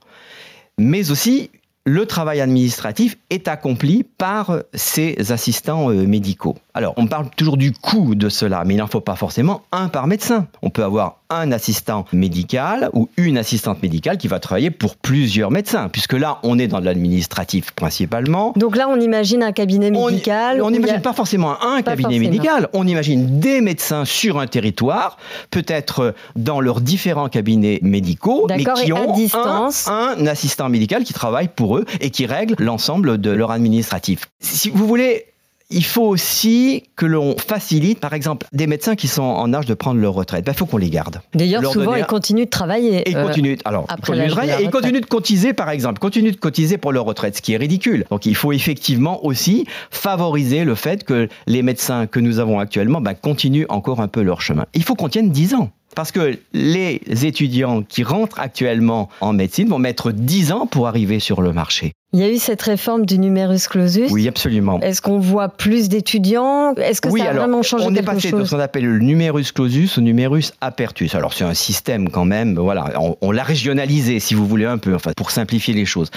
mais 0.79 1.11
aussi 1.11 1.51
le 1.89 2.07
travail 2.07 2.41
administratif 2.41 3.17
est 3.31 3.49
accompli 3.49 4.05
par 4.05 4.59
ces 4.75 5.33
assistants 5.33 5.91
euh, 5.91 6.07
médicaux. 6.07 6.57
Alors, 6.75 6.95
on 6.97 7.07
parle 7.07 7.31
toujours 7.31 7.57
du 7.57 7.73
coût 7.73 8.15
de 8.15 8.29
cela, 8.29 8.63
mais 8.65 8.75
il 8.75 8.77
n'en 8.77 8.87
faut 8.87 9.01
pas 9.01 9.17
forcément 9.17 9.63
un 9.73 9.89
par 9.89 10.07
médecin. 10.07 10.47
On 10.63 10.71
peut 10.71 10.85
avoir 10.85 11.23
un 11.31 11.53
assistant 11.53 12.07
médical 12.13 12.91
ou 12.95 13.09
une 13.17 13.37
assistante 13.37 13.83
médicale 13.83 14.17
qui 14.17 14.29
va 14.29 14.41
travailler 14.41 14.71
pour 14.71 14.97
plusieurs 14.97 15.51
médecins, 15.51 15.89
puisque 15.89 16.15
là, 16.15 16.39
on 16.43 16.59
est 16.59 16.69
dans 16.69 16.81
l'administratif 16.81 17.73
principalement. 17.73 18.53
Donc 18.57 18.77
là, 18.77 18.89
on 18.89 18.99
imagine 18.99 19.43
un 19.43 19.53
cabinet 19.53 19.91
médical. 19.91 20.63
On 20.63 20.71
n'imagine 20.71 21.03
pas 21.03 21.13
forcément 21.13 21.63
un 21.63 21.83
cabinet 21.83 22.19
médical, 22.19 22.69
on 22.73 22.87
imagine 22.87 23.41
des 23.41 23.61
médecins 23.61 24.05
sur 24.05 24.39
un 24.39 24.47
territoire, 24.47 25.19
peut-être 25.51 26.15
dans 26.37 26.61
leurs 26.61 26.81
différents 26.81 27.29
cabinets 27.29 27.79
médicaux, 27.83 28.47
mais 28.49 28.65
qui 28.65 28.93
ont 28.93 29.15
un, 29.35 29.69
un 29.87 30.27
assistant 30.27 30.69
médical 30.69 31.05
qui 31.05 31.13
travaille 31.13 31.49
pour 31.49 31.77
eux 31.77 31.85
et 32.01 32.11
qui 32.11 32.27
règle 32.27 32.55
l'ensemble 32.59 33.19
de 33.19 33.31
leur 33.31 33.51
administratif. 33.51 34.21
Si 34.41 34.71
vous 34.71 34.87
voulez, 34.87 35.27
il 35.71 35.85
faut 35.85 36.07
aussi 36.07 36.85
que 36.97 37.05
l'on 37.05 37.37
facilite, 37.37 38.01
par 38.01 38.15
exemple, 38.15 38.47
des 38.53 38.67
médecins 38.67 38.97
qui 38.97 39.07
sont 39.07 39.23
en 39.23 39.53
âge 39.53 39.67
de 39.67 39.75
prendre 39.75 40.01
leur 40.01 40.15
retraite. 40.15 40.41
Il 40.41 40.47
ben, 40.47 40.55
faut 40.55 40.67
qu'on 40.67 40.79
les 40.79 40.91
garde. 40.91 41.21
D'ailleurs, 41.35 41.65
souvent, 41.71 41.95
ils 41.95 42.07
continuent 42.07 42.45
de 42.45 42.51
travailler. 42.51 43.09
Et 43.09 43.11
ils 43.11 43.23
continuent, 43.23 43.57
alors, 43.65 43.85
après 43.89 44.17
ils 44.17 44.31
continuent, 44.31 44.47
de 44.47 44.61
et 44.61 44.65
ils 44.65 44.71
continuent 44.71 45.01
de 45.01 45.07
cotiser, 45.07 45.53
par 45.53 45.71
exemple, 45.71 45.99
continuent 45.99 46.33
de 46.33 46.37
cotiser 46.37 46.79
pour 46.79 46.93
leur 46.93 47.05
retraite, 47.05 47.37
ce 47.37 47.43
qui 47.43 47.53
est 47.53 47.59
ridicule. 47.59 48.05
Donc, 48.11 48.25
il 48.25 48.35
faut 48.35 48.53
effectivement 48.53 49.25
aussi 49.27 49.67
favoriser 49.91 50.65
le 50.65 50.75
fait 50.75 51.05
que 51.05 51.29
les 51.47 51.63
médecins 51.63 52.07
que 52.07 52.21
nous 52.21 52.39
avons 52.39 52.59
actuellement 52.59 53.01
ben, 53.01 53.15
continuent 53.15 53.67
encore 53.69 54.01
un 54.01 54.09
peu 54.09 54.23
leur 54.23 54.41
chemin. 54.41 54.65
Il 54.75 54.83
faut 54.83 54.95
qu'on 54.95 55.09
tienne 55.09 55.31
10 55.31 55.55
ans. 55.55 55.71
Parce 55.95 56.13
que 56.13 56.39
les 56.53 57.01
étudiants 57.25 57.83
qui 57.83 58.05
rentrent 58.05 58.39
actuellement 58.41 59.09
en 59.21 59.33
médecine 59.33 59.69
vont 59.69 59.79
mettre 59.79 60.13
10 60.13 60.53
ans 60.53 60.67
pour 60.67 60.87
arriver 60.87 61.19
sur 61.19 61.43
le 61.43 61.53
marché. 61.53 61.93
Il 62.15 62.21
y 62.21 62.23
a 62.23 62.31
eu 62.31 62.39
cette 62.39 62.63
réforme 62.63 63.05
du 63.05 63.19
numerus 63.19 63.69
clausus. 63.69 64.11
Oui, 64.11 64.27
absolument. 64.29 64.81
Est-ce 64.81 65.03
qu'on 65.03 65.19
voit 65.19 65.51
plus 65.51 65.91
d'étudiants? 65.91 66.75
Est-ce 66.77 67.03
que 67.03 67.11
ça 67.11 67.29
a 67.29 67.35
vraiment 67.35 67.63
changé 67.63 67.85
on 67.85 67.93
quelque 67.93 68.01
chose 68.01 68.09
On 68.09 68.13
est 68.13 68.15
passé 68.15 68.33
de 68.33 68.45
ce 68.45 68.51
qu'on 68.55 68.61
appelle 68.63 68.87
le 68.87 68.99
numerus 69.01 69.53
clausus 69.53 69.99
au 69.99 70.01
numerus 70.01 70.55
apertus. 70.63 71.15
Alors 71.15 71.35
c'est 71.35 71.45
un 71.45 71.53
système 71.53 72.09
quand 72.09 72.25
même, 72.25 72.59
voilà, 72.59 72.95
on, 73.21 73.31
l'a 73.31 73.43
régionalisé 73.43 74.21
si 74.21 74.35
vous 74.35 74.47
voulez 74.47 74.65
un 74.65 74.79
peu, 74.79 74.95
enfin 74.95 75.13
pour 75.15 75.31
simplifier 75.31 75.75
les 75.75 75.85
choses. 75.85 76.11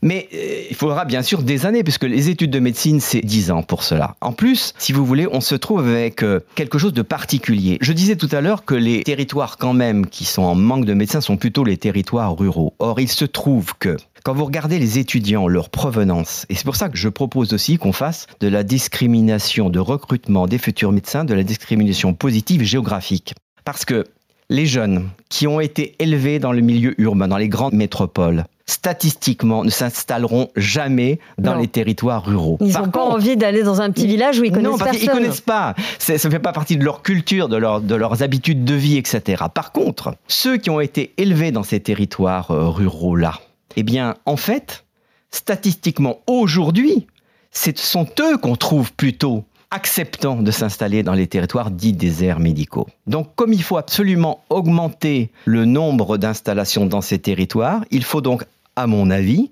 Mais 0.00 0.30
euh, 0.32 0.62
il 0.70 0.76
faudra 0.76 1.04
bien 1.04 1.20
sûr 1.20 1.42
des 1.42 1.66
années 1.66 1.84
puisque 1.84 2.04
les 2.04 2.30
études 2.30 2.50
de 2.50 2.60
médecine 2.60 3.00
c'est 3.00 3.20
10 3.20 3.50
ans 3.50 3.62
pour 3.62 3.82
cela. 3.82 4.16
En 4.22 4.32
plus, 4.32 4.72
si 4.78 4.94
vous 4.94 5.04
voulez, 5.04 5.28
on 5.30 5.42
se 5.42 5.56
trouve 5.56 5.80
avec 5.80 6.22
euh, 6.22 6.40
quelque 6.54 6.78
chose 6.78 6.94
de 6.94 7.02
particulier. 7.02 7.76
Je 7.82 7.92
disais 7.92 8.16
tout 8.16 8.30
à 8.32 8.40
l'heure 8.40 8.64
que 8.64 8.74
les 8.74 9.02
territoires 9.02 9.58
quand 9.58 9.74
même 9.74 10.06
qui 10.06 10.24
sont 10.24 10.42
en 10.42 10.54
manque 10.54 10.86
de 10.86 10.94
médecins 10.94 11.20
sont 11.20 11.36
plutôt 11.36 11.64
les 11.64 11.76
territoires 11.76 12.34
ruraux. 12.34 12.72
Or, 12.78 12.98
il 12.98 13.08
se 13.08 13.26
trouve 13.26 13.74
que 13.78 13.98
quand 14.24 14.32
vous 14.32 14.46
regardez 14.46 14.78
les 14.78 14.98
étudiants, 14.98 15.46
leur 15.48 15.68
provenance, 15.68 16.46
et 16.48 16.54
c'est 16.54 16.64
pour 16.64 16.76
ça 16.76 16.88
que 16.88 16.96
je 16.96 17.10
propose 17.10 17.52
aussi 17.52 17.76
qu'on 17.76 17.92
fasse 17.92 18.26
de 18.40 18.48
la 18.48 18.62
discrimination 18.62 19.68
de 19.68 19.78
recrutement 19.78 20.46
des 20.46 20.56
futurs 20.56 20.92
médecins, 20.92 21.24
de 21.24 21.34
la 21.34 21.42
discrimination 21.42 22.14
positive 22.14 22.62
géographique. 22.62 23.34
Parce 23.66 23.84
que 23.84 24.06
les 24.48 24.64
jeunes 24.64 25.10
qui 25.28 25.46
ont 25.46 25.60
été 25.60 25.94
élevés 25.98 26.38
dans 26.38 26.52
le 26.52 26.62
milieu 26.62 26.98
urbain, 26.98 27.28
dans 27.28 27.36
les 27.36 27.50
grandes 27.50 27.74
métropoles, 27.74 28.44
statistiquement, 28.64 29.62
ne 29.62 29.68
s'installeront 29.68 30.48
jamais 30.56 31.18
dans 31.36 31.56
les 31.56 31.68
territoires 31.68 32.24
ruraux. 32.24 32.56
Ils 32.62 32.72
n'ont 32.72 32.88
pas 32.88 33.04
envie 33.04 33.36
d'aller 33.36 33.62
dans 33.62 33.82
un 33.82 33.90
petit 33.90 34.06
village 34.06 34.40
où 34.40 34.44
ils 34.44 34.52
connaissent 34.52 34.70
non, 34.70 34.78
parce 34.78 34.92
personne. 34.92 35.18
connaissent 35.18 35.42
pas. 35.42 35.74
Ça 35.98 36.14
ne 36.14 36.18
fait 36.18 36.38
pas 36.38 36.52
partie 36.52 36.78
de 36.78 36.84
leur 36.84 37.02
culture, 37.02 37.50
de, 37.50 37.58
leur, 37.58 37.82
de 37.82 37.94
leurs 37.94 38.22
habitudes 38.22 38.64
de 38.64 38.74
vie, 38.74 38.96
etc. 38.96 39.44
Par 39.52 39.72
contre, 39.72 40.14
ceux 40.28 40.56
qui 40.56 40.70
ont 40.70 40.80
été 40.80 41.12
élevés 41.18 41.50
dans 41.50 41.62
ces 41.62 41.80
territoires 41.80 42.52
euh, 42.52 42.70
ruraux-là, 42.70 43.38
eh 43.76 43.82
bien, 43.82 44.16
en 44.26 44.36
fait, 44.36 44.84
statistiquement, 45.30 46.20
aujourd'hui, 46.26 47.06
ce 47.50 47.70
sont 47.76 48.06
eux 48.20 48.36
qu'on 48.36 48.56
trouve 48.56 48.92
plutôt 48.92 49.44
acceptant 49.70 50.36
de 50.36 50.50
s'installer 50.52 51.02
dans 51.02 51.14
les 51.14 51.26
territoires 51.26 51.70
dits 51.70 51.92
déserts 51.92 52.38
médicaux. 52.38 52.86
Donc 53.08 53.34
comme 53.34 53.52
il 53.52 53.62
faut 53.62 53.76
absolument 53.76 54.44
augmenter 54.48 55.30
le 55.46 55.64
nombre 55.64 56.16
d'installations 56.16 56.86
dans 56.86 57.00
ces 57.00 57.18
territoires, 57.18 57.84
il 57.90 58.04
faut 58.04 58.20
donc, 58.20 58.44
à 58.76 58.86
mon 58.86 59.10
avis, 59.10 59.50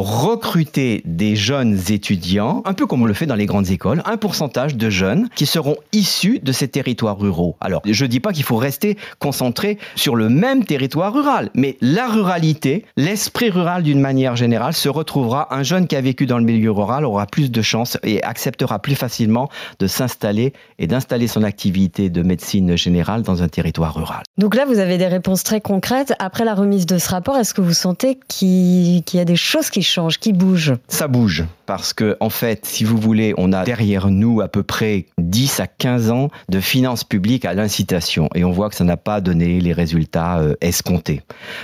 recruter 0.00 1.02
des 1.04 1.36
jeunes 1.36 1.78
étudiants, 1.88 2.62
un 2.64 2.74
peu 2.74 2.86
comme 2.86 3.02
on 3.02 3.06
le 3.06 3.14
fait 3.14 3.26
dans 3.26 3.34
les 3.34 3.46
grandes 3.46 3.70
écoles, 3.70 4.02
un 4.04 4.16
pourcentage 4.16 4.76
de 4.76 4.90
jeunes 4.90 5.28
qui 5.34 5.46
seront 5.46 5.76
issus 5.92 6.40
de 6.42 6.52
ces 6.52 6.68
territoires 6.68 7.18
ruraux. 7.18 7.56
Alors, 7.60 7.82
je 7.84 8.04
ne 8.04 8.08
dis 8.10 8.20
pas 8.20 8.32
qu'il 8.32 8.44
faut 8.44 8.56
rester 8.56 8.96
concentré 9.18 9.78
sur 9.96 10.16
le 10.16 10.28
même 10.28 10.64
territoire 10.64 11.12
rural, 11.12 11.50
mais 11.54 11.76
la 11.80 12.08
ruralité, 12.08 12.84
l'esprit 12.96 13.50
rural 13.50 13.82
d'une 13.82 14.00
manière 14.00 14.36
générale, 14.36 14.74
se 14.74 14.88
retrouvera. 14.88 15.54
Un 15.54 15.62
jeune 15.62 15.86
qui 15.86 15.96
a 15.96 16.00
vécu 16.00 16.26
dans 16.26 16.38
le 16.38 16.44
milieu 16.44 16.70
rural 16.70 17.04
aura 17.04 17.26
plus 17.26 17.50
de 17.50 17.62
chances 17.62 17.98
et 18.02 18.22
acceptera 18.22 18.78
plus 18.78 18.94
facilement 18.94 19.48
de 19.78 19.86
s'installer 19.86 20.52
et 20.78 20.86
d'installer 20.86 21.26
son 21.26 21.42
activité 21.42 22.10
de 22.10 22.22
médecine 22.22 22.76
générale 22.76 23.22
dans 23.22 23.42
un 23.42 23.48
territoire 23.48 23.94
rural. 23.94 24.22
Donc 24.38 24.54
là, 24.54 24.64
vous 24.64 24.78
avez 24.78 24.98
des 24.98 25.06
réponses 25.06 25.42
très 25.42 25.60
concrètes. 25.60 26.14
Après 26.18 26.44
la 26.44 26.54
remise 26.54 26.86
de 26.86 26.98
ce 26.98 27.10
rapport, 27.10 27.36
est-ce 27.36 27.54
que 27.54 27.60
vous 27.60 27.72
sentez 27.72 28.18
qu'il 28.28 29.02
y 29.12 29.18
a 29.18 29.24
des 29.24 29.36
choses 29.36 29.70
qui 29.70 29.82
qui 30.20 30.32
bouge 30.32 30.74
Ça 30.88 31.08
bouge 31.08 31.44
parce 31.66 31.92
que 31.92 32.16
en 32.20 32.30
fait, 32.30 32.64
si 32.66 32.84
vous 32.84 32.96
voulez, 32.96 33.34
on 33.38 33.52
a 33.52 33.64
derrière 33.64 34.08
nous 34.10 34.40
à 34.40 34.48
peu 34.48 34.62
près 34.62 35.06
10 35.18 35.60
à 35.60 35.66
15 35.66 36.10
ans 36.10 36.30
de 36.48 36.60
finances 36.60 37.04
publiques 37.04 37.44
à 37.44 37.54
l'incitation 37.54 38.28
et 38.34 38.44
on 38.44 38.50
voit 38.50 38.68
que 38.68 38.74
ça 38.76 38.84
n'a 38.84 38.96
pas 38.96 39.20
donné 39.20 39.60
les 39.60 39.72
résultats 39.72 40.38
euh, 40.38 40.54
escomptés. 40.60 41.22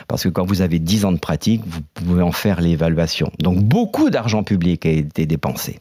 Parce 0.08 0.24
que 0.24 0.28
quand 0.28 0.44
vous 0.44 0.62
avez 0.62 0.78
10 0.78 1.04
ans 1.04 1.12
de 1.12 1.18
pratique, 1.18 1.62
vous 1.66 1.80
pouvez 1.94 2.22
en 2.22 2.32
faire 2.32 2.60
l'évaluation. 2.60 3.30
Donc 3.38 3.58
beaucoup 3.58 4.10
d'argent 4.10 4.42
public 4.42 4.86
a 4.86 4.90
été 4.90 5.26
dépensé. 5.26 5.78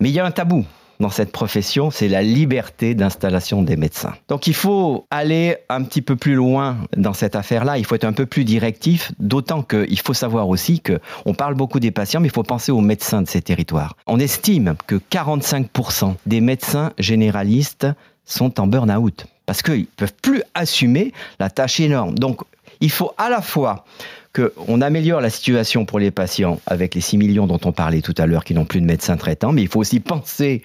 Mais 0.00 0.10
il 0.10 0.14
y 0.14 0.20
a 0.20 0.24
un 0.24 0.30
tabou 0.30 0.64
dans 1.00 1.10
cette 1.10 1.32
profession, 1.32 1.90
c'est 1.90 2.08
la 2.08 2.22
liberté 2.22 2.94
d'installation 2.94 3.62
des 3.62 3.76
médecins. 3.76 4.14
Donc 4.28 4.46
il 4.46 4.54
faut 4.54 5.06
aller 5.10 5.56
un 5.68 5.82
petit 5.82 6.02
peu 6.02 6.16
plus 6.16 6.34
loin 6.34 6.76
dans 6.96 7.14
cette 7.14 7.34
affaire-là, 7.34 7.78
il 7.78 7.84
faut 7.84 7.94
être 7.94 8.04
un 8.04 8.12
peu 8.12 8.26
plus 8.26 8.44
directif, 8.44 9.12
d'autant 9.18 9.62
qu'il 9.62 9.98
faut 9.98 10.14
savoir 10.14 10.48
aussi 10.48 10.80
que 10.80 11.00
on 11.26 11.34
parle 11.34 11.54
beaucoup 11.54 11.80
des 11.80 11.90
patients, 11.90 12.20
mais 12.20 12.28
il 12.28 12.34
faut 12.34 12.42
penser 12.42 12.70
aux 12.70 12.80
médecins 12.80 13.22
de 13.22 13.28
ces 13.28 13.42
territoires. 13.42 13.96
On 14.06 14.20
estime 14.20 14.74
que 14.86 14.96
45% 14.96 16.14
des 16.26 16.40
médecins 16.40 16.92
généralistes 16.98 17.86
sont 18.24 18.60
en 18.60 18.66
burn-out 18.66 19.26
parce 19.46 19.62
qu'ils 19.62 19.80
ne 19.80 19.84
peuvent 19.96 20.14
plus 20.22 20.42
assumer 20.54 21.12
la 21.40 21.50
tâche 21.50 21.80
énorme. 21.80 22.16
Donc 22.16 22.42
il 22.80 22.90
faut 22.90 23.12
à 23.18 23.28
la 23.28 23.42
fois 23.42 23.84
qu'on 24.34 24.80
améliore 24.80 25.20
la 25.20 25.30
situation 25.30 25.84
pour 25.84 25.98
les 25.98 26.10
patients 26.10 26.60
avec 26.66 26.94
les 26.94 27.00
6 27.00 27.18
millions 27.18 27.46
dont 27.46 27.60
on 27.64 27.72
parlait 27.72 28.00
tout 28.00 28.14
à 28.18 28.26
l'heure 28.26 28.44
qui 28.44 28.54
n'ont 28.54 28.64
plus 28.64 28.80
de 28.80 28.86
médecins 28.86 29.16
traitants, 29.16 29.52
mais 29.52 29.62
il 29.62 29.68
faut 29.68 29.80
aussi 29.80 30.00
penser 30.00 30.62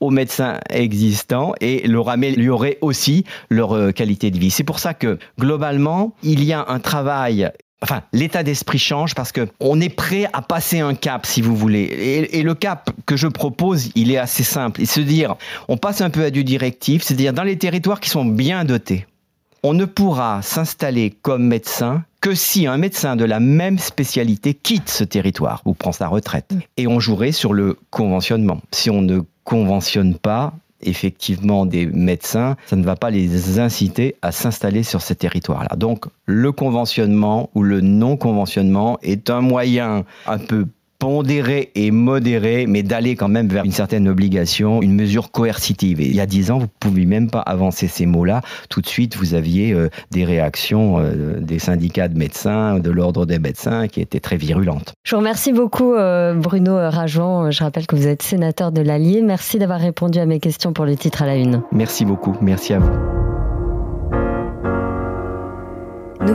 aux 0.00 0.10
médecins 0.10 0.60
existants 0.70 1.52
et 1.60 1.86
leur 1.86 2.08
améliorer 2.08 2.78
aussi 2.80 3.24
leur 3.50 3.74
euh, 3.74 3.92
qualité 3.92 4.30
de 4.30 4.38
vie. 4.38 4.50
C'est 4.50 4.64
pour 4.64 4.78
ça 4.78 4.94
que 4.94 5.18
globalement, 5.38 6.14
il 6.22 6.44
y 6.44 6.52
a 6.52 6.64
un 6.68 6.78
travail 6.78 7.50
Enfin, 7.80 8.02
l'état 8.12 8.42
d'esprit 8.42 8.80
change 8.80 9.14
parce 9.14 9.30
que 9.30 9.46
on 9.60 9.80
est 9.80 9.88
prêt 9.88 10.26
à 10.32 10.42
passer 10.42 10.80
un 10.80 10.96
cap, 10.96 11.24
si 11.26 11.40
vous 11.40 11.54
voulez. 11.54 11.82
Et, 11.82 12.38
et, 12.40 12.42
le 12.42 12.54
cap 12.54 12.90
que 13.06 13.16
je 13.16 13.28
propose, 13.28 13.90
il 13.94 14.10
est 14.10 14.16
assez 14.16 14.42
simple. 14.42 14.80
Et 14.80 14.84
se 14.84 15.00
dire, 15.00 15.36
on 15.68 15.76
passe 15.76 16.00
un 16.00 16.10
peu 16.10 16.24
à 16.24 16.30
du 16.30 16.42
directif, 16.42 17.04
c'est-à-dire 17.04 17.32
dans 17.32 17.44
les 17.44 17.56
territoires 17.56 18.00
qui 18.00 18.10
sont 18.10 18.24
bien 18.24 18.64
dotés 18.64 19.06
on 19.62 19.74
ne 19.74 19.84
pourra 19.84 20.42
s'installer 20.42 21.10
comme 21.10 21.46
médecin 21.46 22.04
que 22.20 22.34
si 22.34 22.66
un 22.66 22.78
médecin 22.78 23.16
de 23.16 23.24
la 23.24 23.40
même 23.40 23.78
spécialité 23.78 24.54
quitte 24.54 24.88
ce 24.88 25.04
territoire 25.04 25.62
ou 25.64 25.74
prend 25.74 25.92
sa 25.92 26.08
retraite. 26.08 26.52
Et 26.76 26.86
on 26.86 27.00
jouerait 27.00 27.32
sur 27.32 27.52
le 27.52 27.76
conventionnement. 27.90 28.60
Si 28.72 28.90
on 28.90 29.02
ne 29.02 29.20
conventionne 29.44 30.16
pas, 30.16 30.52
effectivement 30.80 31.66
des 31.66 31.86
médecins, 31.86 32.56
ça 32.66 32.76
ne 32.76 32.84
va 32.84 32.96
pas 32.96 33.10
les 33.10 33.58
inciter 33.58 34.16
à 34.22 34.32
s'installer 34.32 34.82
sur 34.82 35.02
ce 35.02 35.14
territoire-là. 35.14 35.76
Donc 35.76 36.06
le 36.26 36.52
conventionnement 36.52 37.50
ou 37.54 37.62
le 37.62 37.80
non-conventionnement 37.80 38.98
est 39.02 39.30
un 39.30 39.40
moyen 39.40 40.04
un 40.26 40.38
peu 40.38 40.66
pondéré 40.98 41.70
et 41.74 41.90
modéré, 41.90 42.66
mais 42.66 42.82
d'aller 42.82 43.14
quand 43.16 43.28
même 43.28 43.48
vers 43.48 43.64
une 43.64 43.72
certaine 43.72 44.08
obligation, 44.08 44.82
une 44.82 44.94
mesure 44.94 45.30
coercitive. 45.30 46.00
Et 46.00 46.06
il 46.06 46.14
y 46.14 46.20
a 46.20 46.26
dix 46.26 46.50
ans, 46.50 46.58
vous 46.58 46.64
ne 46.64 46.80
pouviez 46.80 47.06
même 47.06 47.30
pas 47.30 47.40
avancer 47.40 47.86
ces 47.86 48.06
mots-là. 48.06 48.42
Tout 48.68 48.80
de 48.80 48.86
suite, 48.86 49.16
vous 49.16 49.34
aviez 49.34 49.72
euh, 49.72 49.88
des 50.10 50.24
réactions 50.24 50.98
euh, 50.98 51.40
des 51.40 51.58
syndicats 51.58 52.08
de 52.08 52.18
médecins, 52.18 52.78
de 52.78 52.90
l'ordre 52.90 53.26
des 53.26 53.38
médecins, 53.38 53.88
qui 53.88 54.00
étaient 54.00 54.20
très 54.20 54.36
virulentes. 54.36 54.94
Je 55.04 55.14
vous 55.14 55.20
remercie 55.20 55.52
beaucoup, 55.52 55.94
euh, 55.94 56.34
Bruno 56.34 56.76
Rajon. 56.76 57.50
Je 57.50 57.62
rappelle 57.62 57.86
que 57.86 57.96
vous 57.96 58.08
êtes 58.08 58.22
sénateur 58.22 58.72
de 58.72 58.82
l'Allier. 58.82 59.22
Merci 59.22 59.58
d'avoir 59.58 59.80
répondu 59.80 60.18
à 60.18 60.26
mes 60.26 60.40
questions 60.40 60.72
pour 60.72 60.84
le 60.84 60.96
titre 60.96 61.22
à 61.22 61.26
la 61.26 61.36
une. 61.36 61.62
Merci 61.72 62.04
beaucoup. 62.04 62.36
Merci 62.40 62.74
à 62.74 62.80
vous. 62.80 63.37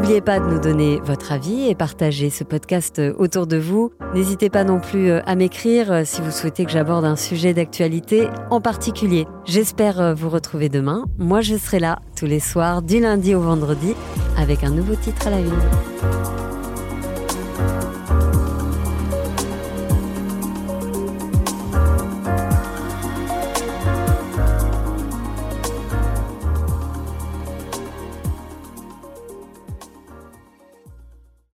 N'oubliez 0.04 0.20
pas 0.20 0.42
de 0.42 0.50
nous 0.50 0.60
donner 0.60 1.00
votre 1.06 1.32
avis 1.32 1.70
et 1.70 1.76
partager 1.76 2.30
ce 2.30 2.44
podcast 2.44 3.02
autour 3.18 3.48
de 3.48 3.56
vous. 3.56 3.94
N'hésitez 4.14 4.50
pas 4.50 4.66
non 4.66 4.82
plus 4.82 5.10
euh, 5.10 5.22
à 5.26 5.36
m'écrire 5.36 5.94
euh, 5.94 6.02
si 6.04 6.20
vous 6.20 6.30
souhaitez 6.30 6.66
que 6.66 6.72
j'aborde 6.72 7.06
un 7.06 7.16
sujet 7.16 7.54
d'actualité 7.54 8.28
en 8.50 8.60
particulier. 8.60 9.26
J'espère 9.46 10.02
euh, 10.02 10.14
vous 10.14 10.30
retrouver 10.30 10.68
demain. 10.68 11.06
Moi, 11.20 11.40
je 11.40 11.56
serai 11.56 11.80
là 11.80 12.00
tous 12.18 12.26
les 12.26 12.42
soirs 12.42 12.82
du 12.82 13.00
lundi 13.00 13.34
au 13.34 13.40
vendredi 13.40 13.96
avec 14.38 14.66
un 14.66 14.72
nouveau 14.72 14.96
titre 14.96 15.28
à 15.28 15.30
la 15.30 15.40
une. 15.40 16.53